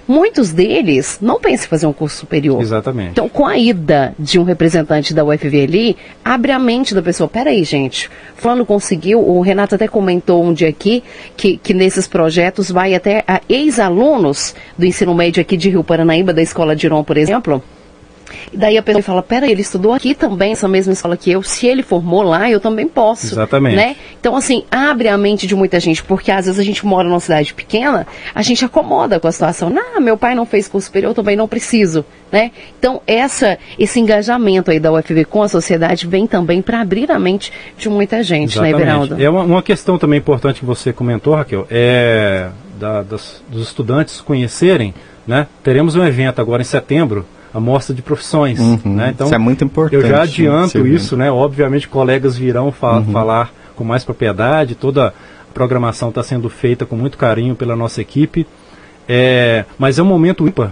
Muitos 0.07 0.51
deles 0.51 1.19
não 1.21 1.39
pensam 1.39 1.65
em 1.65 1.69
fazer 1.69 1.85
um 1.85 1.93
curso 1.93 2.17
superior. 2.17 2.61
Exatamente. 2.61 3.11
Então, 3.11 3.29
com 3.29 3.45
a 3.45 3.57
ida 3.57 4.13
de 4.17 4.39
um 4.39 4.43
representante 4.43 5.13
da 5.13 5.23
UFV 5.23 5.63
ali, 5.63 5.97
abre 6.23 6.51
a 6.51 6.59
mente 6.59 6.93
da 6.93 7.01
pessoa. 7.01 7.27
Peraí, 7.27 7.63
gente, 7.63 8.09
fulano 8.35 8.65
conseguiu, 8.65 9.19
o 9.19 9.41
Renato 9.41 9.75
até 9.75 9.87
comentou 9.87 10.43
um 10.43 10.53
dia 10.53 10.69
aqui, 10.69 11.03
que, 11.35 11.57
que 11.57 11.73
nesses 11.73 12.07
projetos 12.07 12.69
vai 12.69 12.93
até 12.95 13.23
ex-alunos 13.47 14.55
do 14.77 14.85
ensino 14.85 15.13
médio 15.13 15.41
aqui 15.41 15.57
de 15.57 15.69
Rio 15.69 15.83
Paranaíba, 15.83 16.33
da 16.33 16.41
Escola 16.41 16.75
de 16.75 16.85
Iron, 16.85 17.03
por 17.03 17.17
exemplo, 17.17 17.63
e 18.51 18.57
daí 18.57 18.77
a 18.77 18.83
pessoa 18.83 19.03
fala, 19.03 19.23
pera, 19.23 19.49
ele 19.49 19.61
estudou 19.61 19.93
aqui 19.93 20.13
também, 20.13 20.51
essa 20.51 20.67
mesma 20.67 20.93
escola 20.93 21.17
que 21.17 21.31
eu. 21.31 21.41
Se 21.43 21.67
ele 21.67 21.83
formou 21.83 22.23
lá, 22.23 22.49
eu 22.49 22.59
também 22.59 22.87
posso. 22.87 23.27
Exatamente. 23.27 23.75
Né? 23.75 23.95
Então, 24.19 24.35
assim, 24.35 24.63
abre 24.69 25.07
a 25.07 25.17
mente 25.17 25.47
de 25.47 25.55
muita 25.55 25.79
gente, 25.79 26.03
porque 26.03 26.31
às 26.31 26.45
vezes 26.45 26.59
a 26.59 26.63
gente 26.63 26.85
mora 26.85 27.07
numa 27.07 27.19
cidade 27.19 27.53
pequena, 27.53 28.07
a 28.33 28.41
gente 28.41 28.63
acomoda 28.63 29.19
com 29.19 29.27
a 29.27 29.31
situação. 29.31 29.69
Não, 29.69 29.99
meu 29.99 30.17
pai 30.17 30.35
não 30.35 30.45
fez 30.45 30.67
curso 30.67 30.87
superior, 30.87 31.11
eu 31.11 31.15
também 31.15 31.35
não 31.35 31.47
preciso. 31.47 32.05
Né? 32.31 32.51
Então, 32.79 33.01
essa, 33.05 33.59
esse 33.77 33.99
engajamento 33.99 34.71
aí 34.71 34.79
da 34.79 34.91
UFV 34.91 35.25
com 35.25 35.43
a 35.43 35.47
sociedade 35.47 36.07
vem 36.07 36.25
também 36.25 36.61
para 36.61 36.81
abrir 36.81 37.11
a 37.11 37.19
mente 37.19 37.51
de 37.77 37.87
muita 37.89 38.23
gente, 38.23 38.59
né, 38.59 38.69
Exatamente. 38.69 38.75
né, 38.75 38.81
Everaldo? 38.81 39.23
É 39.23 39.29
uma, 39.29 39.43
uma, 39.43 39.61
questão 39.61 39.99
também 39.99 40.17
importante 40.17 40.59
que 40.59 40.65
você 40.65 40.91
comentou, 40.91 41.35
Raquel, 41.35 41.67
é 41.69 42.49
da, 42.79 43.01
das, 43.03 43.41
dos 43.47 43.67
estudantes 43.67 44.19
conhecerem, 44.19 44.93
né? 45.25 45.47
Teremos 45.63 45.95
um 45.95 46.03
evento 46.03 46.41
agora 46.41 46.61
em 46.61 46.65
setembro, 46.65 47.25
a 47.53 47.59
mostra 47.59 47.93
de 47.93 48.01
profissões. 48.01 48.59
Uhum, 48.59 48.79
né? 48.85 49.11
Então, 49.13 49.27
isso 49.27 49.35
é 49.35 49.37
muito 49.37 49.63
importante. 49.63 49.95
Eu 49.95 50.09
já 50.09 50.23
adianto 50.23 50.87
isso, 50.87 51.15
né? 51.15 51.31
Obviamente, 51.31 51.87
colegas 51.87 52.35
virão 52.37 52.71
fa 52.71 52.97
uhum. 52.97 53.05
falar 53.05 53.53
com 53.75 53.83
mais 53.83 54.03
propriedade. 54.03 54.75
Toda 54.75 55.07
a 55.09 55.13
programação 55.53 56.09
está 56.09 56.23
sendo 56.23 56.49
feita 56.49 56.85
com 56.85 56.95
muito 56.95 57.17
carinho 57.17 57.55
pela 57.55 57.75
nossa 57.75 58.01
equipe. 58.01 58.47
É, 59.07 59.65
mas 59.77 59.99
é 59.99 60.03
um 60.03 60.05
momento 60.05 60.47
ímpar 60.47 60.71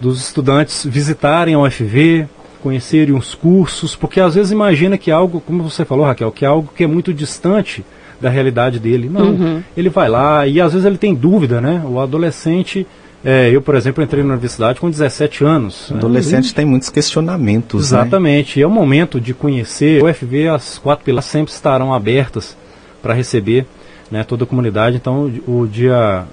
dos 0.00 0.20
estudantes 0.20 0.86
visitarem 0.86 1.54
a 1.54 1.58
UFV, 1.58 2.26
conhecerem 2.62 3.14
os 3.14 3.34
cursos, 3.34 3.96
porque 3.96 4.20
às 4.20 4.34
vezes 4.34 4.52
imagina 4.52 4.96
que 4.96 5.10
algo, 5.10 5.40
como 5.40 5.62
você 5.62 5.84
falou, 5.84 6.06
Raquel, 6.06 6.32
que 6.32 6.44
é 6.44 6.48
algo 6.48 6.70
que 6.74 6.84
é 6.84 6.86
muito 6.86 7.12
distante 7.12 7.84
da 8.20 8.30
realidade 8.30 8.78
dele. 8.78 9.08
Não, 9.08 9.30
uhum. 9.30 9.62
ele 9.76 9.88
vai 9.88 10.08
lá 10.08 10.46
e 10.46 10.60
às 10.60 10.72
vezes 10.72 10.86
ele 10.86 10.98
tem 10.98 11.14
dúvida, 11.14 11.60
né? 11.60 11.82
O 11.84 12.00
adolescente 12.00 12.86
é, 13.24 13.50
eu, 13.50 13.60
por 13.60 13.74
exemplo, 13.74 14.02
entrei 14.02 14.22
na 14.22 14.34
universidade 14.34 14.78
com 14.78 14.88
17 14.90 15.44
anos. 15.44 15.90
Né? 15.90 15.96
Adolescente 15.96 16.48
né? 16.48 16.52
tem 16.54 16.64
muitos 16.64 16.90
questionamentos. 16.90 17.86
Exatamente. 17.86 18.58
Né? 18.58 18.64
É 18.64 18.66
o 18.66 18.70
momento 18.70 19.20
de 19.20 19.34
conhecer. 19.34 20.02
O 20.02 20.06
UFV, 20.06 20.48
as 20.48 20.78
quatro 20.78 21.04
pilares 21.04 21.28
sempre 21.28 21.52
estarão 21.52 21.92
abertas 21.92 22.56
para 23.02 23.14
receber 23.14 23.66
né, 24.10 24.22
toda 24.22 24.44
a 24.44 24.46
comunidade. 24.46 24.96
Então, 24.96 25.32
o 25.46 25.66
dia 25.66 26.24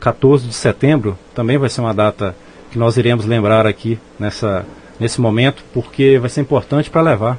14 0.00 0.46
de 0.46 0.54
setembro 0.54 1.16
também 1.34 1.58
vai 1.58 1.68
ser 1.68 1.80
uma 1.80 1.94
data 1.94 2.34
que 2.70 2.78
nós 2.78 2.96
iremos 2.96 3.26
lembrar 3.26 3.66
aqui 3.66 3.98
nessa, 4.18 4.64
nesse 4.98 5.20
momento, 5.20 5.62
porque 5.72 6.18
vai 6.18 6.30
ser 6.30 6.40
importante 6.40 6.90
para 6.90 7.02
levar 7.02 7.38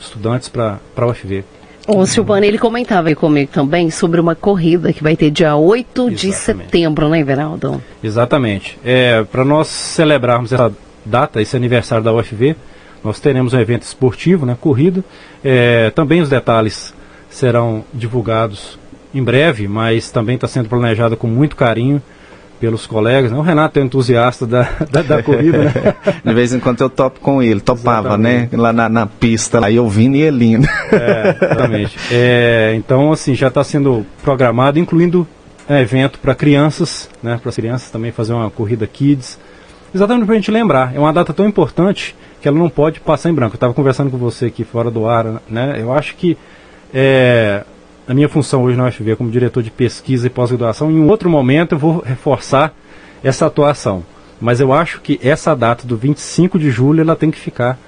estudantes 0.00 0.48
para 0.48 0.78
a 0.96 1.06
UFV. 1.06 1.44
O 1.86 2.06
Silvano, 2.06 2.46
ele 2.46 2.58
comentava 2.58 3.08
aí 3.08 3.14
comigo 3.14 3.50
também 3.52 3.90
sobre 3.90 4.18
uma 4.20 4.34
corrida 4.34 4.92
que 4.92 5.02
vai 5.02 5.16
ter 5.16 5.30
dia 5.30 5.54
8 5.54 5.86
Exatamente. 5.86 6.26
de 6.26 6.32
setembro, 6.32 7.08
né, 7.10 7.18
Everaldo? 7.18 7.82
Exatamente. 8.02 8.78
É, 8.82 9.22
para 9.24 9.44
nós 9.44 9.68
celebrarmos 9.68 10.52
essa 10.52 10.72
data, 11.04 11.42
esse 11.42 11.54
aniversário 11.56 12.02
da 12.02 12.12
UFV, 12.12 12.56
nós 13.02 13.20
teremos 13.20 13.52
um 13.52 13.60
evento 13.60 13.82
esportivo, 13.82 14.46
né, 14.46 14.56
corrida. 14.58 15.04
É, 15.44 15.90
também 15.90 16.22
os 16.22 16.30
detalhes 16.30 16.94
serão 17.28 17.84
divulgados 17.92 18.78
em 19.14 19.22
breve, 19.22 19.68
mas 19.68 20.10
também 20.10 20.36
está 20.36 20.48
sendo 20.48 20.68
planejado 20.68 21.16
com 21.16 21.26
muito 21.26 21.54
carinho 21.54 22.00
pelos 22.60 22.86
colegas. 22.86 23.32
Né? 23.32 23.38
O 23.38 23.42
Renato 23.42 23.78
é 23.78 23.82
entusiasta 23.82 24.46
da, 24.46 24.62
da, 24.90 25.02
da 25.02 25.22
corrida, 25.22 25.58
né? 25.58 25.72
De 26.24 26.34
vez 26.34 26.52
em 26.52 26.60
quando 26.60 26.80
eu 26.80 26.90
topo 26.90 27.20
com 27.20 27.42
ele, 27.42 27.60
topava, 27.60 28.16
né? 28.16 28.30
exatamente. 28.30 28.56
né? 28.56 28.62
Lá 28.62 28.72
na, 28.72 28.88
na, 28.88 29.06
pista, 29.06 29.60
lá 29.60 29.68
ouvindo 29.80 30.16
e 30.16 30.22
ele 30.22 30.46
indo. 30.52 30.68
É, 30.92 31.36
exatamente. 31.42 31.98
É, 32.10 32.74
então, 32.76 33.12
assim, 33.12 33.34
já 33.34 33.48
está 33.48 33.64
sendo 33.64 34.06
programado, 34.22 34.78
incluindo 34.78 35.26
um 35.68 35.74
evento 35.74 36.18
para 36.18 36.34
crianças, 36.34 37.08
né? 37.22 37.38
Para 37.40 37.48
as 37.48 37.56
crianças 37.56 37.90
também 37.90 38.12
fazer 38.12 38.32
uma 38.32 38.50
corrida 38.50 38.86
kids. 38.86 39.38
Exatamente 39.94 40.26
para 40.26 40.34
a 40.34 40.38
gente 40.38 40.50
lembrar. 40.50 40.94
É 40.94 40.98
uma 40.98 41.12
data 41.12 41.32
tão 41.32 41.46
importante 41.46 42.14
que 42.40 42.48
ela 42.48 42.58
não 42.58 42.68
pode 42.68 43.00
passar 43.00 43.30
em 43.30 43.34
branco. 43.34 43.54
Eu 43.54 43.56
estava 43.56 43.72
conversando 43.74 44.10
com 44.10 44.18
você 44.18 44.46
aqui 44.46 44.64
fora 44.64 44.90
do 44.90 45.08
ar, 45.08 45.40
né? 45.48 45.76
Eu 45.78 45.92
acho 45.92 46.14
que 46.16 46.36
é, 46.92 47.64
a 48.06 48.14
minha 48.14 48.28
função 48.28 48.62
hoje 48.62 48.76
na 48.76 48.86
UFV 48.86 49.16
como 49.16 49.30
diretor 49.30 49.62
de 49.62 49.70
pesquisa 49.70 50.26
e 50.26 50.30
pós-graduação, 50.30 50.90
em 50.90 50.98
um 50.98 51.08
outro 51.08 51.28
momento 51.30 51.74
eu 51.74 51.78
vou 51.78 52.02
reforçar 52.04 52.74
essa 53.22 53.46
atuação. 53.46 54.04
Mas 54.40 54.60
eu 54.60 54.72
acho 54.72 55.00
que 55.00 55.18
essa 55.22 55.54
data 55.54 55.86
do 55.86 55.96
25 55.96 56.58
de 56.58 56.70
julho 56.70 57.00
ela 57.00 57.16
tem 57.16 57.30
que 57.30 57.38
ficar 57.38 57.78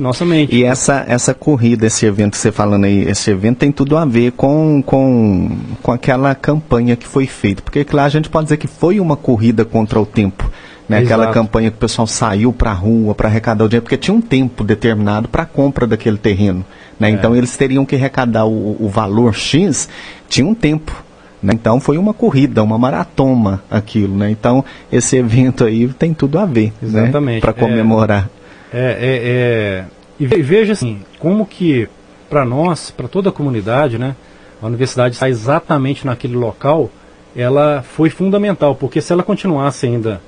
nossa 0.00 0.24
mente. 0.24 0.56
E 0.56 0.64
essa, 0.64 1.04
essa 1.06 1.34
corrida, 1.34 1.86
esse 1.86 2.06
evento 2.06 2.32
que 2.32 2.38
você 2.38 2.50
falando 2.50 2.84
aí, 2.84 3.02
esse 3.02 3.30
evento 3.30 3.58
tem 3.58 3.70
tudo 3.70 3.96
a 3.96 4.04
ver 4.04 4.32
com, 4.32 4.82
com, 4.84 5.58
com 5.82 5.92
aquela 5.92 6.34
campanha 6.34 6.96
que 6.96 7.06
foi 7.06 7.26
feita. 7.26 7.62
Porque 7.62 7.86
lá 7.92 8.04
a 8.04 8.08
gente 8.08 8.28
pode 8.28 8.46
dizer 8.46 8.56
que 8.56 8.66
foi 8.66 8.98
uma 8.98 9.16
corrida 9.16 9.64
contra 9.64 10.00
o 10.00 10.06
tempo. 10.06 10.50
Né? 10.90 10.98
Aquela 10.98 11.28
campanha 11.30 11.70
que 11.70 11.76
o 11.76 11.80
pessoal 11.80 12.04
saiu 12.04 12.52
para 12.52 12.72
a 12.72 12.74
rua 12.74 13.14
para 13.14 13.28
arrecadar 13.28 13.64
o 13.64 13.68
dinheiro, 13.68 13.84
porque 13.84 13.96
tinha 13.96 14.12
um 14.12 14.20
tempo 14.20 14.64
determinado 14.64 15.28
para 15.28 15.44
a 15.44 15.46
compra 15.46 15.86
daquele 15.86 16.18
terreno. 16.18 16.64
Né? 16.98 17.10
É. 17.10 17.12
Então 17.12 17.36
eles 17.36 17.56
teriam 17.56 17.86
que 17.86 17.94
arrecadar 17.94 18.44
o, 18.44 18.76
o 18.84 18.88
valor 18.88 19.32
X, 19.32 19.88
tinha 20.28 20.44
um 20.44 20.52
tempo. 20.52 20.92
Né? 21.40 21.52
Então 21.54 21.78
foi 21.78 21.96
uma 21.96 22.12
corrida, 22.12 22.60
uma 22.60 22.76
maratona 22.76 23.62
aquilo. 23.70 24.16
Né? 24.16 24.32
Então 24.32 24.64
esse 24.90 25.16
evento 25.16 25.64
aí 25.64 25.86
tem 25.92 26.12
tudo 26.12 26.40
a 26.40 26.44
ver 26.44 26.72
né? 26.82 27.02
Exatamente. 27.02 27.40
para 27.40 27.52
comemorar. 27.52 28.28
É, 28.74 28.80
é, 28.80 29.20
é, 29.22 29.84
e 30.18 30.26
veja 30.26 30.72
assim, 30.72 31.02
como 31.20 31.46
que 31.46 31.88
para 32.28 32.44
nós, 32.44 32.90
para 32.90 33.06
toda 33.06 33.28
a 33.28 33.32
comunidade, 33.32 33.96
né, 33.96 34.16
a 34.60 34.66
universidade 34.66 35.14
está 35.14 35.28
exatamente 35.28 36.04
naquele 36.04 36.34
local, 36.34 36.90
ela 37.36 37.80
foi 37.82 38.10
fundamental, 38.10 38.74
porque 38.74 39.00
se 39.00 39.12
ela 39.12 39.22
continuasse 39.22 39.86
ainda 39.86 40.20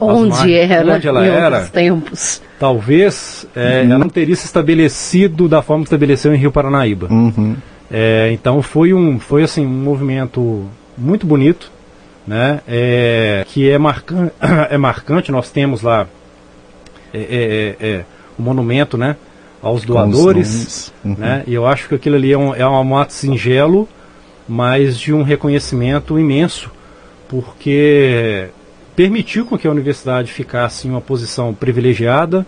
onde 0.00 0.54
era, 0.54 0.94
onde 0.94 1.08
ela 1.08 1.24
era, 1.24 1.62
tempos. 1.66 2.40
talvez 2.58 3.46
é, 3.54 3.60
uhum. 3.60 3.90
ela 3.90 3.98
não 3.98 4.08
teria 4.08 4.36
se 4.36 4.46
estabelecido 4.46 5.48
da 5.48 5.62
forma 5.62 5.82
que 5.82 5.88
estabeleceu 5.88 6.34
em 6.34 6.38
Rio 6.38 6.52
Paranaíba. 6.52 7.08
Uhum. 7.10 7.56
É, 7.90 8.30
então 8.32 8.62
foi 8.62 8.92
um, 8.92 9.18
foi 9.18 9.42
assim 9.42 9.64
um 9.64 9.68
movimento 9.68 10.66
muito 10.96 11.26
bonito, 11.26 11.70
né? 12.26 12.60
É, 12.68 13.44
que 13.48 13.70
é 13.70 13.78
marcante, 13.78 14.32
é 14.70 14.76
marcante. 14.76 15.32
Nós 15.32 15.50
temos 15.50 15.82
lá 15.82 16.06
é, 17.12 17.76
é, 17.80 17.86
é, 17.86 18.04
o 18.38 18.42
monumento, 18.42 18.96
né? 18.96 19.16
Aos 19.60 19.84
doadores, 19.84 20.92
uhum. 21.04 21.16
né? 21.18 21.42
E 21.46 21.54
eu 21.54 21.66
acho 21.66 21.88
que 21.88 21.94
aquilo 21.94 22.14
ali 22.14 22.32
é 22.32 22.38
um, 22.38 22.54
é 22.54 22.68
um 22.68 22.96
ato 22.96 23.12
singelo, 23.12 23.88
mas 24.48 24.96
de 24.98 25.12
um 25.12 25.22
reconhecimento 25.22 26.18
imenso, 26.18 26.70
porque 27.28 28.50
permitiu 28.98 29.46
com 29.46 29.56
que 29.56 29.68
a 29.68 29.70
universidade 29.70 30.32
ficasse 30.32 30.88
em 30.88 30.90
uma 30.90 31.00
posição 31.00 31.54
privilegiada, 31.54 32.44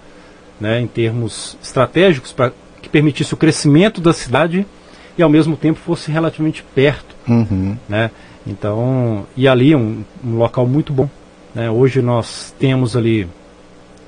né, 0.61 0.81
em 0.81 0.87
termos 0.89 1.57
estratégicos, 1.63 2.33
para 2.33 2.53
que 2.83 2.89
permitisse 2.89 3.33
o 3.33 3.37
crescimento 3.37 4.01
da 4.01 4.13
cidade 4.13 4.67
e 5.17 5.23
ao 5.23 5.29
mesmo 5.29 5.57
tempo 5.57 5.79
fosse 5.79 6.11
relativamente 6.11 6.65
perto. 6.75 7.15
Uhum. 7.29 7.77
Né? 7.89 8.11
Então, 8.45 9.29
e 9.37 9.47
ali 9.47 9.77
um, 9.77 10.03
um 10.25 10.39
local 10.39 10.67
muito 10.67 10.93
bom. 10.93 11.09
Né? 11.55 11.71
Hoje 11.71 12.03
nós 12.03 12.53
temos 12.59 12.97
ali 12.97 13.29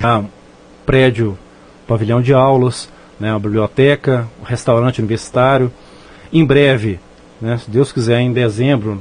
ah, 0.02 0.18
um 0.18 0.26
prédio, 0.84 1.38
pavilhão 1.86 2.20
de 2.20 2.34
aulas, 2.34 2.88
né, 3.20 3.32
uma 3.32 3.38
biblioteca, 3.38 4.28
um 4.40 4.44
restaurante 4.44 4.98
universitário. 4.98 5.72
Em 6.32 6.44
breve, 6.44 6.98
né, 7.40 7.56
se 7.58 7.70
Deus 7.70 7.92
quiser, 7.92 8.18
em 8.18 8.32
dezembro, 8.32 9.00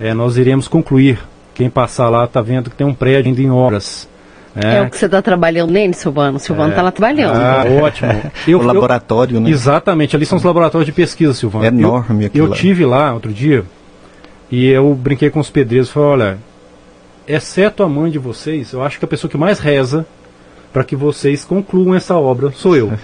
é, 0.00 0.12
nós 0.12 0.36
iremos 0.36 0.66
concluir 0.66 1.20
quem 1.54 1.70
passar 1.70 2.08
lá 2.08 2.24
está 2.24 2.42
vendo 2.42 2.68
que 2.68 2.76
tem 2.76 2.86
um 2.86 2.94
prédio 2.94 3.30
ainda 3.30 3.40
em 3.40 3.50
obras. 3.50 4.08
É, 4.56 4.76
é 4.76 4.82
o 4.82 4.90
que 4.90 4.96
você 4.96 5.06
está 5.06 5.20
trabalhando 5.20 5.70
nele, 5.70 5.94
Silvano. 5.94 6.36
O 6.36 6.40
Silvano 6.40 6.70
está 6.70 6.80
é. 6.80 6.84
lá 6.84 6.92
trabalhando. 6.92 7.36
Ah, 7.36 7.64
ótimo. 7.82 8.10
Eu, 8.46 8.60
o 8.60 8.62
laboratório, 8.62 9.36
eu, 9.36 9.40
né? 9.40 9.50
Exatamente, 9.50 10.14
ali 10.14 10.24
são 10.24 10.38
os 10.38 10.44
laboratórios 10.44 10.86
de 10.86 10.92
pesquisa, 10.92 11.32
Silvano. 11.34 11.64
É 11.64 11.68
enorme 11.68 12.26
aquilo. 12.26 12.46
Eu, 12.46 12.50
eu 12.50 12.54
tive 12.54 12.84
lá 12.84 13.12
outro 13.12 13.32
dia 13.32 13.64
e 14.50 14.68
eu 14.68 14.94
brinquei 14.94 15.30
com 15.30 15.40
os 15.40 15.50
pedreiros 15.50 15.88
e 15.88 15.92
falei, 15.92 16.08
olha, 16.08 16.38
exceto 17.26 17.82
a 17.82 17.88
mãe 17.88 18.10
de 18.10 18.18
vocês, 18.18 18.72
eu 18.72 18.82
acho 18.82 18.98
que 18.98 19.04
a 19.04 19.08
pessoa 19.08 19.30
que 19.30 19.36
mais 19.36 19.58
reza 19.58 20.06
para 20.74 20.82
que 20.82 20.96
vocês 20.96 21.44
concluam 21.44 21.94
essa 21.94 22.16
obra 22.16 22.50
sou 22.50 22.76
eu. 22.76 22.88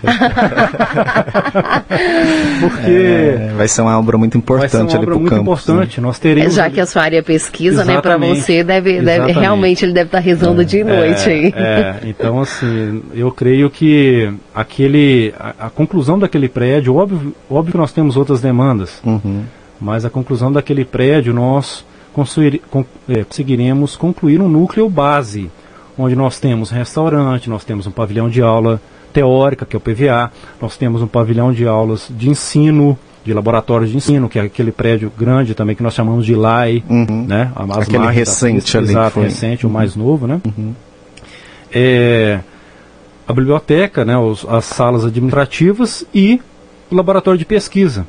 Porque 2.61 2.91
é, 2.91 3.53
vai 3.57 3.69
ser 3.69 3.83
uma 3.83 3.97
obra 3.97 4.19
muito 4.19 4.37
importante 4.37 4.73
vai 4.73 4.89
ser 4.89 4.97
uma 4.97 5.03
obra 5.03 5.15
muito 5.15 5.35
importante. 5.37 6.01
Né? 6.01 6.07
Nós 6.09 6.19
teremos 6.19 6.53
já 6.53 6.69
que 6.69 6.81
a 6.81 6.87
sua 6.87 7.03
área 7.03 7.19
é 7.19 7.23
pesquisa, 7.23 7.85
né, 7.85 8.01
para 8.01 8.17
você 8.19 8.65
deve, 8.65 9.01
deve 9.01 9.31
realmente 9.31 9.85
ele 9.85 9.93
deve 9.93 10.09
estar 10.09 10.19
tá 10.19 10.25
rezando 10.25 10.63
é, 10.63 10.65
de 10.65 10.83
noite 10.83 11.31
é, 11.31 11.33
aí. 11.33 11.55
É, 11.55 12.01
então 12.07 12.41
assim, 12.41 13.05
eu 13.15 13.31
creio 13.31 13.71
que 13.71 14.29
aquele 14.53 15.33
a, 15.39 15.67
a, 15.67 15.71
conclusão 15.71 16.19
daquele 16.19 16.49
prédio, 16.49 16.97
óbvio, 16.97 17.33
óbvio 17.49 17.71
que 17.71 17.79
nós 17.79 17.93
temos 17.93 18.17
outras 18.17 18.41
demandas, 18.41 19.01
uhum. 19.05 19.45
mas 19.81 20.05
a 20.05 20.11
conclusão 20.11 20.51
daquele 20.51 20.85
prédio 20.85 21.33
nós 21.33 21.85
é, 23.09 23.23
conseguiremos 23.23 23.95
concluir 23.95 24.41
um 24.41 24.49
núcleo 24.49 24.91
base 24.91 25.49
onde 26.01 26.17
nós 26.17 26.39
temos 26.39 26.71
restaurante, 26.71 27.49
nós 27.49 27.65
temos 27.65 27.87
um 27.87 27.91
pavilhão 27.91 28.29
de 28.29 28.43
aula 28.43 28.81
teórica, 29.13 29.67
que 29.67 29.77
é 29.77 29.79
o 29.79 29.81
PVA, 29.81 30.31
nós 30.61 30.77
temos 30.77 31.03
um 31.03 31.07
pavilhão 31.07 31.53
de 31.53 31.67
aulas 31.67 32.07
de 32.11 32.29
ensino, 32.31 32.99
de 33.25 33.35
laboratórios 33.35 33.91
de 33.91 33.97
ensino, 33.97 34.29
que 34.29 34.39
é 34.39 34.43
aquele 34.43 34.73
prédio 34.73 35.13
grande 35.17 35.55
também 35.55 35.77
que 35.77 35.83
nós 35.83 35.95
chamamos 35.95 36.25
de 36.25 36.35
LAI, 36.35 36.83
uhum. 36.89 37.27
né? 37.27 37.53
As 37.55 37.89
aquele 37.89 38.07
recente 38.07 38.77
ali. 38.77 38.91
Exato, 38.91 39.13
foi. 39.13 39.25
recente, 39.25 39.67
uhum. 39.67 39.71
o 39.71 39.75
mais 39.75 39.95
novo, 39.95 40.27
né? 40.27 40.41
Uhum. 40.45 40.75
É, 41.73 42.41
a 43.29 43.33
biblioteca, 43.33 44.05
né? 44.05 44.17
Os, 44.17 44.47
as 44.49 44.65
salas 44.65 45.05
administrativas 45.05 46.05
e 46.15 46.41
o 46.91 46.95
laboratório 46.95 47.39
de 47.39 47.45
pesquisa. 47.45 48.07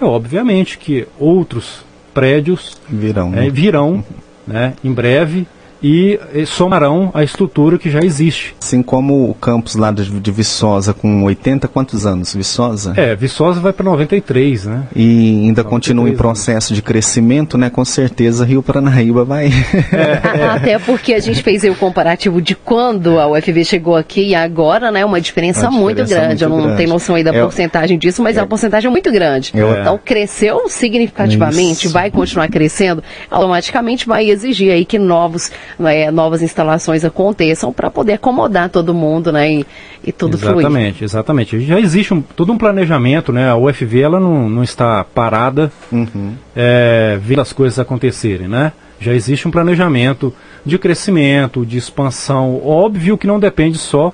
É, 0.00 0.04
obviamente 0.04 0.78
que 0.78 1.06
outros 1.18 1.84
prédios 2.12 2.76
virão, 2.88 3.32
é, 3.34 3.48
virão 3.50 3.90
uhum. 3.92 4.04
né? 4.46 4.74
em 4.82 4.92
breve 4.92 5.46
e, 5.82 6.18
somarão 6.46 7.10
a 7.14 7.22
estrutura 7.22 7.78
que 7.78 7.90
já 7.90 8.00
existe. 8.00 8.54
Assim 8.60 8.82
como 8.82 9.30
o 9.30 9.34
campus 9.34 9.76
lá 9.76 9.90
de, 9.90 10.08
de 10.08 10.30
Viçosa, 10.30 10.92
com 10.92 11.24
80, 11.24 11.68
quantos 11.68 12.06
anos? 12.06 12.34
Viçosa? 12.34 12.94
É, 12.96 13.14
Viçosa 13.14 13.60
vai 13.60 13.72
para 13.72 13.84
93, 13.84 14.66
né? 14.66 14.86
E 14.94 15.46
ainda 15.46 15.62
93, 15.62 15.66
continua 15.66 16.08
em 16.08 16.16
processo 16.16 16.74
de 16.74 16.82
crescimento, 16.82 17.56
né? 17.56 17.70
Com 17.70 17.84
certeza 17.84 18.44
Rio 18.44 18.62
Paranaíba 18.62 19.24
vai. 19.24 19.46
É, 19.92 20.40
é. 20.40 20.44
Até 20.50 20.78
porque 20.78 21.14
a 21.14 21.20
gente 21.20 21.42
fez 21.42 21.64
o 21.64 21.74
comparativo 21.74 22.40
de 22.40 22.54
quando 22.54 23.18
a 23.18 23.26
UFV 23.28 23.64
chegou 23.64 23.96
aqui 23.96 24.28
e 24.28 24.34
agora, 24.34 24.90
né? 24.90 25.04
Uma 25.04 25.20
diferença, 25.20 25.68
uma 25.68 25.70
diferença 25.70 25.70
muito 25.70 26.08
grande. 26.08 26.28
Muito 26.28 26.42
Eu 26.42 26.48
não 26.48 26.62
grande. 26.62 26.76
tenho 26.76 26.88
noção 26.90 27.14
aí 27.14 27.24
da 27.24 27.34
é, 27.34 27.40
porcentagem 27.40 27.98
disso, 27.98 28.22
mas 28.22 28.36
é, 28.36 28.40
uma 28.40 28.46
porcentagem 28.46 28.90
muito 28.90 29.10
grande. 29.10 29.52
Então 29.54 29.98
cresceu 30.02 30.68
significativamente, 30.68 31.86
Isso. 31.86 31.92
vai 31.92 32.10
continuar 32.10 32.48
crescendo, 32.48 33.02
automaticamente 33.30 34.06
vai 34.06 34.28
exigir 34.28 34.72
aí 34.72 34.84
que 34.84 34.98
novos 34.98 35.50
né, 35.78 36.10
novas 36.10 36.42
instalações 36.42 37.04
aconteçam 37.04 37.72
para 37.72 37.90
poder 37.90 38.14
acomodar 38.14 38.68
todo 38.68 38.94
mundo, 38.94 39.32
né, 39.32 39.52
e, 39.52 39.66
e 40.04 40.12
tudo 40.12 40.36
exatamente, 40.36 40.94
fluir. 40.98 41.04
Exatamente, 41.04 41.60
Já 41.60 41.78
existe 41.80 42.14
um, 42.14 42.20
todo 42.20 42.52
um 42.52 42.58
planejamento, 42.58 43.32
né, 43.32 43.48
a 43.48 43.56
UFV 43.56 44.00
ela 44.00 44.20
não, 44.20 44.48
não 44.48 44.62
está 44.62 45.04
parada 45.04 45.72
uhum. 45.90 46.34
é, 46.54 47.18
vendo 47.22 47.40
as 47.40 47.52
coisas 47.52 47.78
acontecerem, 47.78 48.48
né, 48.48 48.72
já 49.00 49.14
existe 49.14 49.48
um 49.48 49.50
planejamento 49.50 50.32
de 50.64 50.78
crescimento, 50.78 51.64
de 51.64 51.78
expansão, 51.78 52.60
óbvio 52.64 53.16
que 53.16 53.26
não 53.26 53.40
depende 53.40 53.78
só 53.78 54.12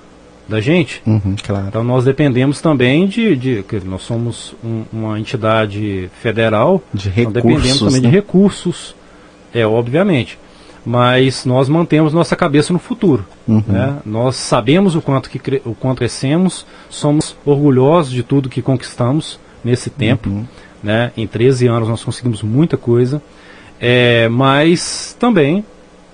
da 0.48 0.60
gente. 0.60 1.02
Uhum, 1.06 1.34
claro. 1.42 1.66
Então 1.68 1.82
nós 1.82 2.04
dependemos 2.04 2.60
também 2.60 3.06
de, 3.06 3.34
de 3.36 3.64
nós 3.84 4.02
somos 4.02 4.54
um, 4.64 4.84
uma 4.92 5.18
entidade 5.18 6.08
federal, 6.22 6.82
de 6.94 7.08
recursos, 7.08 7.30
então 7.30 7.32
dependemos 7.32 7.78
também 7.78 8.00
né? 8.00 8.08
de 8.08 8.14
recursos, 8.14 8.94
é 9.52 9.66
obviamente. 9.66 10.38
Mas 10.86 11.44
nós 11.44 11.68
mantemos 11.68 12.14
nossa 12.14 12.36
cabeça 12.36 12.72
no 12.72 12.78
futuro. 12.78 13.26
Uhum. 13.48 13.64
Né? 13.66 13.96
Nós 14.06 14.36
sabemos 14.36 14.94
o 14.94 15.02
quanto, 15.02 15.28
que, 15.28 15.60
o 15.64 15.74
quanto 15.74 15.98
crescemos, 15.98 16.64
somos 16.88 17.36
orgulhosos 17.44 18.12
de 18.12 18.22
tudo 18.22 18.48
que 18.48 18.62
conquistamos 18.62 19.40
nesse 19.64 19.90
tempo. 19.90 20.30
Uhum. 20.30 20.46
Né? 20.80 21.10
Em 21.16 21.26
13 21.26 21.66
anos 21.66 21.88
nós 21.88 22.04
conseguimos 22.04 22.40
muita 22.40 22.76
coisa, 22.76 23.20
é, 23.80 24.28
mas 24.28 25.16
também 25.18 25.64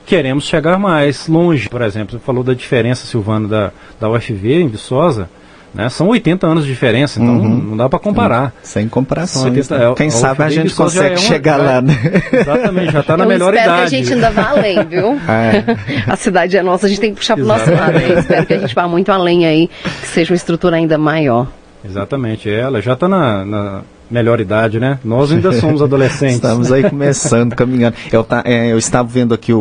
queremos 0.06 0.44
chegar 0.44 0.78
mais 0.78 1.28
longe. 1.28 1.68
Por 1.68 1.82
exemplo, 1.82 2.18
você 2.18 2.24
falou 2.24 2.42
da 2.42 2.54
diferença, 2.54 3.06
Silvano, 3.06 3.48
da, 3.48 3.72
da 4.00 4.08
UFV 4.08 4.62
em 4.62 4.68
Viçosa. 4.68 5.28
Né? 5.74 5.88
São 5.88 6.08
80 6.08 6.46
anos 6.46 6.64
de 6.64 6.70
diferença, 6.70 7.18
então 7.20 7.34
Uhum. 7.36 7.48
não 7.70 7.76
dá 7.78 7.88
para 7.88 7.98
comparar. 7.98 8.52
Sem 8.62 8.88
comparações. 8.88 9.44
80 9.46 9.78
né? 9.78 9.94
Quem 9.96 10.08
a 10.08 10.10
sabe 10.10 10.42
a 10.42 10.50
gente 10.50 10.74
consegue 10.74 11.06
é 11.06 11.10
uma- 11.12 11.16
chegar 11.16 11.56
já- 11.58 11.64
lá, 11.64 11.80
né? 11.80 11.94
Exatamente, 12.32 12.92
já 12.92 13.00
está 13.00 13.16
na 13.16 13.24
Eu 13.24 13.28
melhor 13.28 13.54
espero 13.54 13.72
idade. 13.72 13.88
que 13.90 13.94
a 13.96 13.98
gente 13.98 14.12
ainda 14.12 14.30
vá 14.30 14.50
além, 14.50 14.84
viu? 14.86 15.18
É. 15.28 15.64
A 16.06 16.16
cidade 16.16 16.56
é 16.58 16.62
nossa, 16.62 16.84
a 16.86 16.88
gente 16.90 17.00
tem 17.00 17.10
que 17.10 17.16
puxar 17.16 17.36
pro 17.36 17.46
nosso 17.46 17.70
lado. 17.72 17.96
Aí. 17.96 18.18
Espero 18.18 18.44
que 18.46 18.52
a 18.54 18.58
gente 18.58 18.74
vá 18.74 18.86
muito 18.86 19.10
além 19.10 19.46
aí, 19.46 19.68
que 19.82 20.06
seja 20.08 20.32
uma 20.32 20.36
estrutura 20.36 20.76
ainda 20.76 20.98
maior. 20.98 21.46
Exatamente, 21.84 22.50
ela 22.50 22.80
já 22.82 22.92
está 22.92 23.08
na, 23.08 23.44
na 23.44 23.80
melhor 24.12 24.40
idade, 24.40 24.78
né? 24.78 24.98
Nós 25.04 25.32
ainda 25.32 25.50
somos 25.58 25.80
adolescentes. 25.82 26.36
Estamos 26.36 26.70
aí 26.70 26.88
começando, 26.88 27.54
caminhando. 27.56 27.96
Eu, 28.12 28.22
tá, 28.22 28.42
é, 28.44 28.70
eu 28.70 28.78
estava 28.78 29.08
vendo 29.08 29.32
aqui 29.34 29.52
o, 29.52 29.60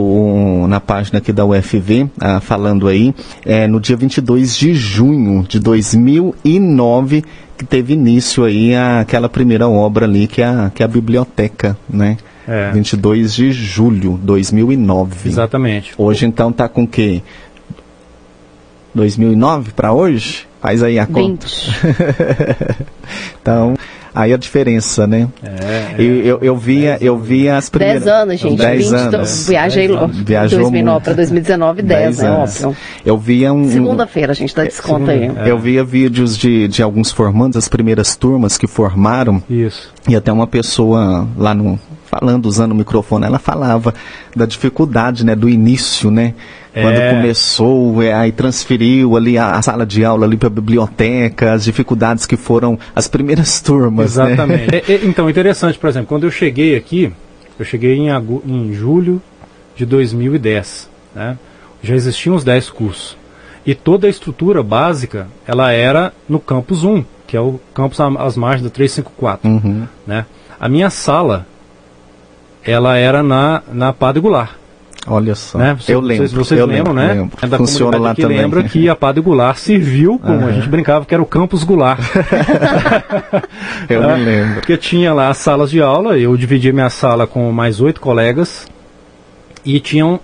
o- 0.63 0.67
na 0.67 0.79
página 0.79 1.20
aqui 1.20 1.31
da 1.31 1.46
UFV, 1.46 2.10
ah, 2.20 2.39
falando 2.39 2.88
aí, 2.88 3.15
é, 3.46 3.65
no 3.67 3.79
dia 3.79 3.96
22 3.96 4.55
de 4.55 4.74
junho 4.74 5.43
de 5.48 5.60
2009, 5.60 7.24
que 7.58 7.65
teve 7.65 7.93
início 7.93 8.43
aí 8.43 8.75
a- 8.75 9.00
aquela 9.00 9.29
primeira 9.29 9.67
obra 9.70 10.05
ali, 10.05 10.27
que 10.27 10.41
é 10.41 10.46
a, 10.46 10.72
que 10.74 10.84
é 10.84 10.86
a 10.86 10.89
biblioteca, 10.89 11.77
né? 11.89 12.17
É. 12.48 12.72
22 12.72 13.34
de 13.34 13.51
julho 13.51 14.17
de 14.17 14.25
2009. 14.25 15.29
Exatamente. 15.29 15.93
Hoje 15.98 16.25
então 16.25 16.51
tá 16.51 16.67
com 16.67 16.84
o 16.84 16.88
quê? 16.88 17.22
2009 18.93 19.72
para 19.72 19.93
hoje? 19.93 20.48
Faz 20.60 20.84
aí 20.84 21.00
a 21.00 21.05
conta. 21.05 21.48
20. 21.48 21.72
Então, 23.41 23.74
aí 24.13 24.34
a 24.34 24.38
diferença, 24.38 25.06
né? 25.08 25.27
É, 25.44 25.96
Eu, 25.98 26.15
eu, 26.22 26.39
eu 26.41 26.58
via, 26.58 26.98
eu 27.01 27.18
via 27.18 27.58
as 27.58 27.70
primeiras. 27.70 28.03
10 28.03 28.15
anos, 28.15 28.39
gente. 28.39 28.58
10 28.58 28.89
20 28.91 28.96
anos. 29.15 29.48
Viajei 29.48 29.88
Dez 29.88 30.00
lo- 30.00 30.03
anos. 30.06 30.18
Viajou 30.20 30.60
2009 30.60 30.91
muito. 30.94 31.03
para 31.03 31.13
2019, 31.13 31.82
10, 31.82 32.18
10 32.18 32.24
é 32.24 32.32
óbvio. 32.32 32.77
Eu 33.06 33.18
via 33.18 33.53
um. 33.53 33.70
Segunda-feira 33.70 34.32
a 34.32 34.36
gente 34.36 34.56
dá 34.56 34.63
desconto 34.63 35.10
aí. 35.10 35.20
segunda- 35.22 35.48
Eu 35.48 35.58
via 35.60 35.84
vídeos 35.84 36.38
de, 36.38 36.68
de 36.68 36.82
alguns 36.84 37.12
formandos, 37.12 37.58
as 37.58 37.68
primeiras 37.68 38.15
turmas 38.15 38.58
que 38.58 38.68
formaram, 38.68 39.41
Isso. 39.50 39.91
e 40.08 40.15
até 40.15 40.32
uma 40.32 40.48
pessoa 40.48 41.27
lá 41.38 41.53
no. 41.53 41.80
Falando, 42.12 42.46
usando 42.46 42.74
o 42.74 42.75
microfone, 42.75 43.25
ela 43.25 43.39
falava 43.39 43.94
da 44.36 44.46
dificuldade, 44.46 45.25
né, 45.25 45.34
do 45.34 45.48
início, 45.48 46.12
né? 46.12 46.34
Quando 46.74 46.96
É. 46.98 47.10
começou, 47.15 48.03
é, 48.03 48.13
aí 48.13 48.34
transferiu 48.34 49.15
ali 49.15 49.38
a, 49.38 49.51
a 49.53 49.62
sala 49.62 49.86
de 49.86 50.03
aula 50.03 50.25
ali 50.25 50.36
para 50.36 50.48
a 50.48 50.51
biblioteca, 50.51 51.53
as 51.53 51.63
dificuldades 51.63 52.25
que 52.25 52.36
foram 52.36 52.77
as 52.94 53.08
primeiras 53.08 53.62
turmas, 53.62 54.18
né? 54.18 54.34
Exatamente. 54.34 54.75
É, 54.75 54.91
é, 54.94 55.00
então, 55.06 55.30
interessante, 55.30 55.80
por 55.80 55.89
exemplo, 55.89 56.08
quando 56.10 56.25
eu 56.25 56.32
cheguei 56.32 56.75
aqui, 56.75 57.13
eu 57.58 57.63
cheguei 57.63 57.96
em, 57.98 58.10
em 58.46 58.74
julho 58.74 59.22
de 59.75 59.86
2010, 59.86 60.89
né? 61.15 61.38
Já 61.82 61.96
existiam 61.96 62.36
os 62.36 62.44
10 62.44 62.70
cursos. 62.72 63.18
E 63.65 63.74
toda 63.74 64.06
a 64.08 64.10
estrutura 64.10 64.62
básica, 64.62 65.27
ela 65.48 65.72
era 65.72 66.12
no 66.27 66.39
campus 66.41 66.84
1, 66.84 67.06
que 67.25 67.38
é 67.38 67.39
o 67.41 67.58
campus 67.74 68.00
às 68.01 68.36
margens 68.36 68.63
da 68.63 68.70
354, 68.70 69.50
Uhum. 69.50 69.88
né? 70.06 70.25
A 70.60 70.68
minha 70.70 70.89
sala, 70.89 71.46
ela 72.63 72.98
era 72.98 73.24
na, 73.24 73.62
na 73.72 73.94
Padre 73.94 74.22
Goulart. 74.22 74.62
Olha 75.08 75.34
só. 75.34 75.58
Né? 75.58 75.75
Eu 75.88 76.00
lembro. 76.00 76.27
Vocês, 76.27 76.34
vocês 76.34 76.60
eu 76.60 76.65
lembram, 76.65 76.94
lembro, 76.94 77.08
né? 77.08 77.22
lembro. 77.22 77.38
É 77.41 77.48
da 77.48 77.58
Funciona 77.58 77.98
lá 77.98 78.13
que 78.13 78.22
também. 78.22 78.38
lembra 78.38 78.63
que 78.63 78.88
a 78.88 78.96
Padre 78.96 79.22
Goulart 79.22 79.58
serviu, 79.58 80.20
como 80.20 80.46
a 80.46 80.51
gente 80.51 80.70
brincava, 80.70 81.06
que 81.06 81.13
era 81.13 81.24
o 81.24 81.25
campus 81.25 81.63
Goulart. 81.63 82.00
Eu 83.89 84.01
me 84.01 84.24
lembro. 84.24 84.56
Porque 84.56 84.77
tinha 84.77 85.12
lá 85.12 85.30
as 85.30 85.38
salas 85.38 85.72
de 85.72 85.82
aula, 85.82 86.18
eu 86.18 86.38
dividi 86.38 86.72
minha 86.72 86.89
sala 86.89 87.25
com 87.25 87.51
mais 87.51 87.82
oito 87.82 88.00
colegas 88.00 88.68
e 89.65 89.80
tinham, 89.80 90.20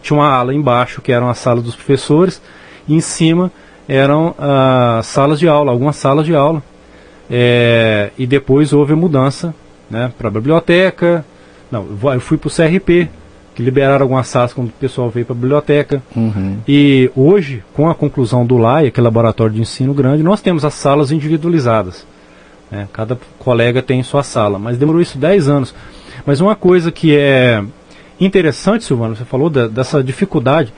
tinha 0.00 0.16
uma 0.18 0.28
ala 0.28 0.54
embaixo 0.54 1.02
que 1.02 1.12
eram 1.12 1.28
as 1.28 1.38
salas 1.38 1.64
dos 1.64 1.74
professores 1.74 2.40
e 2.86 2.94
em 2.94 3.00
cima 3.00 3.50
eram 3.88 4.34
as 4.38 5.06
salas 5.06 5.40
de 5.40 5.48
aula, 5.48 5.72
algumas 5.72 5.96
salas 5.96 6.24
de 6.24 6.34
aula. 6.34 6.62
É, 7.28 8.10
e 8.16 8.26
depois 8.26 8.72
houve 8.72 8.92
a 8.92 8.96
mudança 8.96 9.52
né, 9.90 10.12
para 10.16 10.28
a 10.28 10.30
biblioteca. 10.30 11.24
Não, 11.70 11.86
eu 12.14 12.20
fui 12.20 12.36
para 12.36 12.48
o 12.48 12.50
CRP, 12.50 13.08
que 13.54 13.62
liberaram 13.62 14.02
algumas 14.02 14.26
salas 14.28 14.52
quando 14.52 14.68
o 14.68 14.72
pessoal 14.72 15.08
veio 15.10 15.26
para 15.26 15.34
a 15.34 15.38
biblioteca. 15.38 16.02
Uhum. 16.16 16.58
E 16.66 17.10
hoje, 17.14 17.62
com 17.74 17.88
a 17.88 17.94
conclusão 17.94 18.44
do 18.46 18.56
LAI, 18.56 18.90
que 18.90 18.98
é 19.00 19.02
Laboratório 19.02 19.54
de 19.54 19.60
Ensino 19.60 19.92
Grande, 19.94 20.22
nós 20.22 20.40
temos 20.40 20.64
as 20.64 20.74
salas 20.74 21.10
individualizadas. 21.12 22.06
né? 22.70 22.88
Cada 22.92 23.18
colega 23.38 23.82
tem 23.82 24.02
sua 24.02 24.22
sala, 24.22 24.58
mas 24.58 24.78
demorou 24.78 25.00
isso 25.00 25.18
10 25.18 25.48
anos. 25.48 25.74
Mas 26.26 26.40
uma 26.40 26.54
coisa 26.54 26.90
que 26.92 27.16
é 27.16 27.62
interessante, 28.20 28.84
Silvano, 28.84 29.16
você 29.16 29.24
falou 29.24 29.48
da- 29.50 29.66
dessa 29.66 30.02
dificuldade, 30.02 30.72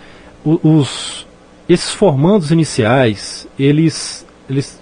os, 0.45 1.27
esses 1.69 1.91
formandos 1.91 2.51
iniciais, 2.51 3.47
eles, 3.59 4.27
eles, 4.49 4.81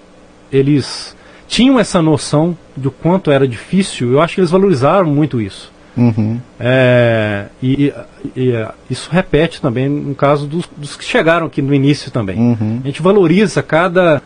eles 0.53 1.17
tinham 1.49 1.79
essa 1.79 2.01
noção 2.01 2.57
do 2.77 2.91
quanto 2.91 3.31
era 3.31 3.47
difícil, 3.47 4.13
eu 4.13 4.21
acho 4.21 4.35
que 4.35 4.41
eles 4.41 4.51
valorizaram 4.51 5.07
muito 5.11 5.41
isso. 5.41 5.73
Uhum. 5.97 6.41
É, 6.59 7.47
e, 7.63 7.93
e, 8.37 8.41
e, 8.51 8.67
isso 8.89 9.09
repete 9.11 9.61
também 9.61 9.89
no 9.89 10.15
caso 10.15 10.47
dos, 10.47 10.69
dos 10.77 10.97
que 10.97 11.05
chegaram 11.05 11.47
aqui 11.47 11.61
no 11.61 11.75
início 11.75 12.11
também. 12.11 12.39
Uhum. 12.39 12.81
A 12.83 12.87
gente 12.87 13.03
valoriza 13.03 13.63
cada, 13.63 14.23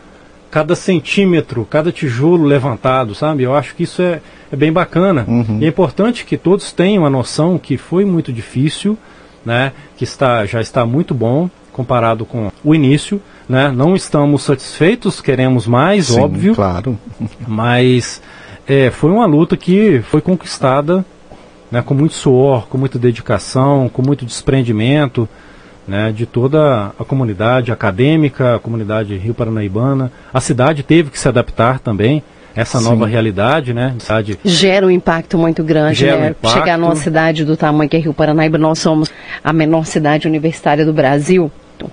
cada 0.51 0.75
centímetro, 0.75 1.65
cada 1.69 1.91
tijolo 1.91 2.45
levantado, 2.45 3.15
sabe? 3.15 3.43
Eu 3.43 3.55
acho 3.55 3.75
que 3.75 3.83
isso 3.83 4.01
é, 4.01 4.21
é 4.51 4.55
bem 4.55 4.71
bacana. 4.71 5.25
Uhum. 5.27 5.59
E 5.59 5.65
é 5.65 5.67
importante 5.67 6.25
que 6.25 6.37
todos 6.37 6.71
tenham 6.71 7.05
a 7.05 7.09
noção 7.09 7.57
que 7.57 7.77
foi 7.77 8.05
muito 8.05 8.31
difícil, 8.31 8.97
né? 9.45 9.71
que 9.97 10.03
está, 10.03 10.45
já 10.45 10.61
está 10.61 10.85
muito 10.85 11.13
bom 11.13 11.49
comparado 11.71 12.25
com 12.25 12.51
o 12.63 12.73
início. 12.73 13.21
Né? 13.49 13.71
Não 13.71 13.95
estamos 13.95 14.43
satisfeitos, 14.43 15.21
queremos 15.21 15.67
mais, 15.67 16.07
Sim, 16.07 16.21
óbvio, 16.21 16.55
Claro. 16.55 16.97
mas 17.47 18.21
é, 18.67 18.89
foi 18.89 19.11
uma 19.11 19.25
luta 19.25 19.55
que 19.55 20.01
foi 20.09 20.21
conquistada 20.21 21.05
né, 21.71 21.81
com 21.81 21.93
muito 21.93 22.13
suor, 22.13 22.67
com 22.67 22.77
muita 22.77 22.99
dedicação, 22.99 23.89
com 23.89 24.01
muito 24.01 24.25
desprendimento 24.25 25.27
né, 25.87 26.11
de 26.11 26.25
toda 26.25 26.91
a 26.99 27.05
comunidade 27.05 27.71
acadêmica, 27.71 28.55
a 28.55 28.59
comunidade 28.59 29.15
Rio 29.17 29.33
Paranaibana. 29.33 30.11
A 30.33 30.39
cidade 30.39 30.83
teve 30.83 31.09
que 31.11 31.19
se 31.19 31.27
adaptar 31.27 31.79
também 31.79 32.23
a 32.55 32.61
essa 32.61 32.79
Sim. 32.79 32.85
nova 32.85 33.05
realidade, 33.05 33.73
né? 33.73 33.95
Cidade 33.99 34.39
Gera 34.43 34.85
um 34.85 34.89
impacto 34.89 35.37
muito 35.37 35.63
grande, 35.63 35.99
Gera 35.99 36.17
um 36.17 36.21
né? 36.21 36.29
impacto. 36.29 36.57
Chegar 36.57 36.77
numa 36.77 36.95
cidade 36.95 37.43
do 37.43 37.57
tamanho 37.57 37.89
que 37.89 37.97
é 37.97 37.99
Rio 37.99 38.13
Paranaíba, 38.13 38.57
nós 38.57 38.79
somos 38.79 39.11
a 39.43 39.51
menor 39.51 39.85
cidade 39.85 40.27
universitária 40.27 40.85
do 40.85 40.93
Brasil. 40.93 41.51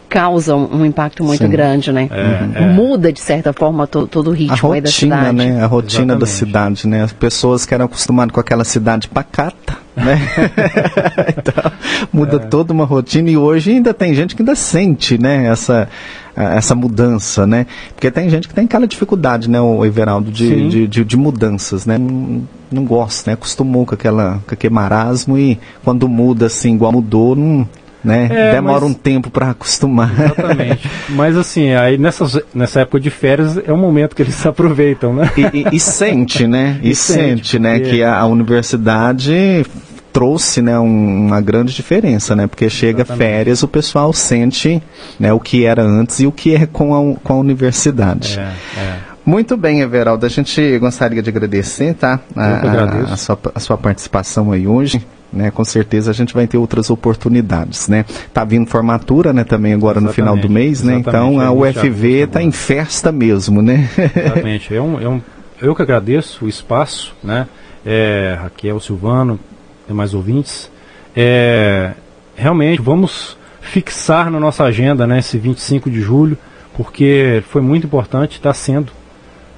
Causa 0.08 0.54
um, 0.54 0.84
impacto 0.84 1.24
muito 1.24 1.42
Sim. 1.44 1.50
grande, 1.50 1.90
né? 1.92 2.08
É, 2.10 2.62
é. 2.64 2.68
Muda, 2.68 3.12
de 3.12 3.20
certa 3.20 3.52
forma, 3.52 3.86
to- 3.86 4.06
todo 4.06 4.28
o 4.28 4.32
A 4.32 4.36
ritmo 4.36 4.72
aí 4.72 4.80
da 4.80 4.88
rotina, 4.88 5.16
cidade. 5.18 5.36
né? 5.36 5.62
A 5.62 5.66
rotina 5.66 6.16
da 6.16 6.24
Exatamente. 6.24 6.30
cidade, 6.30 6.88
né? 6.88 7.02
As 7.02 7.12
pessoas 7.12 7.64
que 7.66 7.72
eram 7.74 7.86
acostumadas 7.86 8.32
com 8.32 8.40
aquela 8.40 8.64
cidade 8.64 9.08
pacata, 9.08 9.78
né? 9.96 10.18
então, 11.38 11.72
muda 12.12 12.36
É. 12.36 12.38
toda 12.38 12.72
uma 12.72 12.84
rotina 12.84 13.30
e 13.30 13.36
hoje 13.36 13.70
ainda 13.72 13.92
tem 13.94 14.14
gente 14.14 14.34
que 14.36 14.42
ainda 14.42 14.54
sente, 14.54 15.18
né? 15.18 15.46
Essa, 15.46 15.88
essa 16.36 16.74
mudança, 16.74 17.46
né? 17.46 17.66
Porque 17.94 18.10
tem 18.10 18.28
gente 18.28 18.48
que 18.48 18.54
tem 18.54 18.64
aquela 18.64 18.86
dificuldade, 18.86 19.48
né, 19.50 19.60
o 19.60 19.84
Everaldo, 19.84 20.30
de, 20.30 20.68
de, 20.68 20.88
de, 20.88 21.04
de 21.04 21.16
mudanças, 21.16 21.86
né? 21.86 21.98
Não, 21.98 22.42
não 22.70 22.84
gosta, 22.84 23.30
né? 23.30 23.34
Acostumou 23.34 23.84
com, 23.86 23.94
aquela, 23.94 24.40
com 24.46 24.54
aquele 24.54 24.72
marasmo 24.74 25.38
e 25.38 25.58
quando 25.84 26.08
muda 26.08 26.46
assim, 26.46 26.74
igual 26.74 26.92
mudou, 26.92 27.34
não, 27.36 27.68
né? 28.04 28.28
É, 28.30 28.52
Demora 28.52 28.80
mas- 28.82 28.90
um 28.90 28.94
tempo 28.94 29.30
para 29.30 29.50
acostumar. 29.50 30.12
Exatamente. 30.12 30.90
Mas 31.10 31.36
assim, 31.36 31.72
aí 31.72 31.96
nessas, 31.98 32.38
nessa 32.54 32.80
época 32.80 32.98
de 33.00 33.10
férias 33.10 33.56
é 33.64 33.72
o 33.72 33.76
momento 33.78 34.14
que 34.16 34.22
eles 34.22 34.44
aproveitam, 34.46 35.14
né? 35.14 35.30
E, 35.36 35.58
e- 35.58 35.76
e 35.76 35.80
sente, 35.80 36.46
né? 36.46 36.78
E, 36.82 36.90
E 36.90 36.94
sente, 36.94 37.20
sente, 37.48 37.58
né? 37.58 37.78
porque- 37.78 37.90
Que 37.90 38.02
a, 38.02 38.18
a 38.18 38.26
universidade 38.26 39.64
trouxe, 40.12 40.60
né, 40.60 40.78
um- 40.78 41.26
uma 41.26 41.40
grande 41.40 41.72
diferença, 41.74 42.36
né? 42.36 42.46
Porque 42.46 42.68
chega 42.68 43.00
Exatamente. 43.02 43.18
férias, 43.30 43.62
o 43.62 43.68
pessoal 43.68 44.12
sente, 44.12 44.82
né, 45.18 45.32
o 45.32 45.40
que 45.40 45.64
era 45.64 45.82
antes 45.82 46.20
e 46.20 46.26
o 46.26 46.32
que 46.32 46.54
é 46.54 46.66
com 46.66 46.94
a, 46.94 47.16
com 47.22 47.32
a 47.32 47.36
universidade. 47.36 48.38
É, 48.38 48.80
é. 48.80 48.96
Muito 49.24 49.56
bem, 49.56 49.80
Everaldo. 49.80 50.26
A 50.26 50.28
gente 50.28 50.78
gostaria 50.78 51.22
de 51.22 51.30
agradecer, 51.30 51.94
tá? 51.94 52.18
A, 52.36 52.44
a- 52.44 53.12
a 53.12 53.16
sua, 53.16 53.38
a 53.54 53.60
sua 53.60 53.78
participação 53.78 54.50
aí 54.52 54.66
hoje. 54.66 55.00
Né, 55.32 55.50
com 55.50 55.64
certeza 55.64 56.10
a 56.10 56.14
gente 56.14 56.34
vai 56.34 56.46
ter 56.46 56.58
outras 56.58 56.90
oportunidades, 56.90 57.88
né? 57.88 58.04
Tá 58.34 58.44
vindo 58.44 58.66
formatura, 58.68 59.32
né, 59.32 59.44
também 59.44 59.72
agora 59.72 59.98
no 59.98 60.12
final 60.12 60.34
do 60.34 60.40
Exatamente, 60.40 60.52
mês, 60.66 60.82
né? 60.82 60.96
exatamente. 60.96 61.32
Então 61.32 61.40
a 61.40 61.44
É, 61.44 61.50
UFV 61.70 62.08
dia 62.08 62.26
tá 62.26 62.38
agora. 62.38 62.44
em 62.44 62.52
festa 62.52 63.10
mesmo, 63.10 63.62
né? 63.62 63.88
Exatamente. 64.14 64.74
É 64.76 64.82
um, 64.82 65.00
é 65.00 65.08
um, 65.08 65.22
eu 65.60 65.74
que 65.74 65.80
agradeço 65.80 66.44
o 66.44 66.48
espaço, 66.48 67.14
né? 67.24 67.46
É, 67.84 68.36
Raquel, 68.42 68.78
Silvano, 68.78 69.40
demais 69.88 70.12
ouvintes. 70.12 70.70
É, 71.16 71.92
realmente 72.36 72.82
vamos 72.82 73.36
fixar 73.62 74.30
na 74.30 74.38
nossa 74.38 74.64
agenda 74.64 75.06
né, 75.06 75.20
esse 75.20 75.38
25 75.38 75.90
de 75.90 76.00
julho, 76.02 76.36
porque 76.76 77.42
foi 77.48 77.62
muito 77.62 77.86
importante, 77.86 78.32
está 78.32 78.52
sendo 78.52 78.92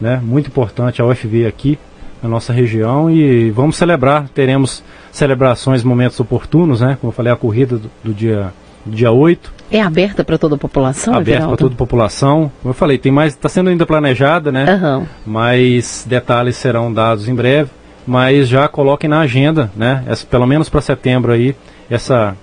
né, 0.00 0.20
muito 0.22 0.46
importante 0.46 1.02
a 1.02 1.04
UFV 1.04 1.46
aqui 1.46 1.78
na 2.24 2.30
nossa 2.30 2.54
região 2.54 3.10
e 3.10 3.50
vamos 3.50 3.76
celebrar, 3.76 4.26
teremos 4.30 4.82
celebrações, 5.12 5.84
momentos 5.84 6.18
oportunos, 6.18 6.80
né, 6.80 6.96
como 6.98 7.10
eu 7.10 7.14
falei, 7.14 7.30
a 7.30 7.36
corrida 7.36 7.76
do, 7.76 7.90
do 8.02 8.14
dia, 8.14 8.50
dia 8.86 9.12
8. 9.12 9.52
É 9.70 9.82
aberta 9.82 10.24
para 10.24 10.38
toda 10.38 10.54
a 10.54 10.58
população? 10.58 11.14
Aberta 11.14 11.46
para 11.46 11.56
toda 11.56 11.74
a 11.74 11.76
população. 11.76 12.50
Como 12.62 12.70
eu 12.70 12.74
falei, 12.74 12.96
tem 12.96 13.12
mais, 13.12 13.34
está 13.34 13.48
sendo 13.48 13.68
ainda 13.68 13.84
planejada, 13.84 14.50
né? 14.50 14.64
Uhum. 14.74 15.06
Mas 15.26 16.06
detalhes 16.08 16.56
serão 16.56 16.92
dados 16.92 17.28
em 17.28 17.34
breve. 17.34 17.70
Mas 18.06 18.48
já 18.48 18.68
coloquem 18.68 19.08
na 19.08 19.20
agenda, 19.20 19.70
né? 19.74 20.02
Essa, 20.06 20.26
pelo 20.26 20.46
menos 20.46 20.68
para 20.68 20.80
setembro 20.80 21.32
aí, 21.32 21.56
essa, 21.88 22.36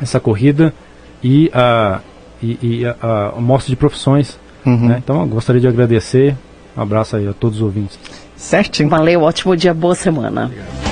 essa 0.00 0.20
corrida 0.20 0.72
e 1.22 1.50
a, 1.52 2.00
e, 2.42 2.58
e 2.62 2.86
a, 2.86 3.32
a 3.36 3.40
mostra 3.40 3.70
de 3.70 3.76
profissões. 3.76 4.38
Uhum. 4.64 4.88
Né? 4.88 5.00
Então, 5.02 5.26
gostaria 5.28 5.60
de 5.60 5.68
agradecer. 5.68 6.36
Um 6.76 6.82
abraço 6.82 7.16
aí 7.16 7.26
a 7.26 7.32
todos 7.32 7.58
os 7.58 7.62
ouvintes. 7.62 7.98
Certinho. 8.40 8.88
Valeu, 8.88 9.22
ótimo 9.22 9.54
dia, 9.54 9.74
boa 9.74 9.94
semana. 9.94 10.46
Obrigado. 10.46 10.89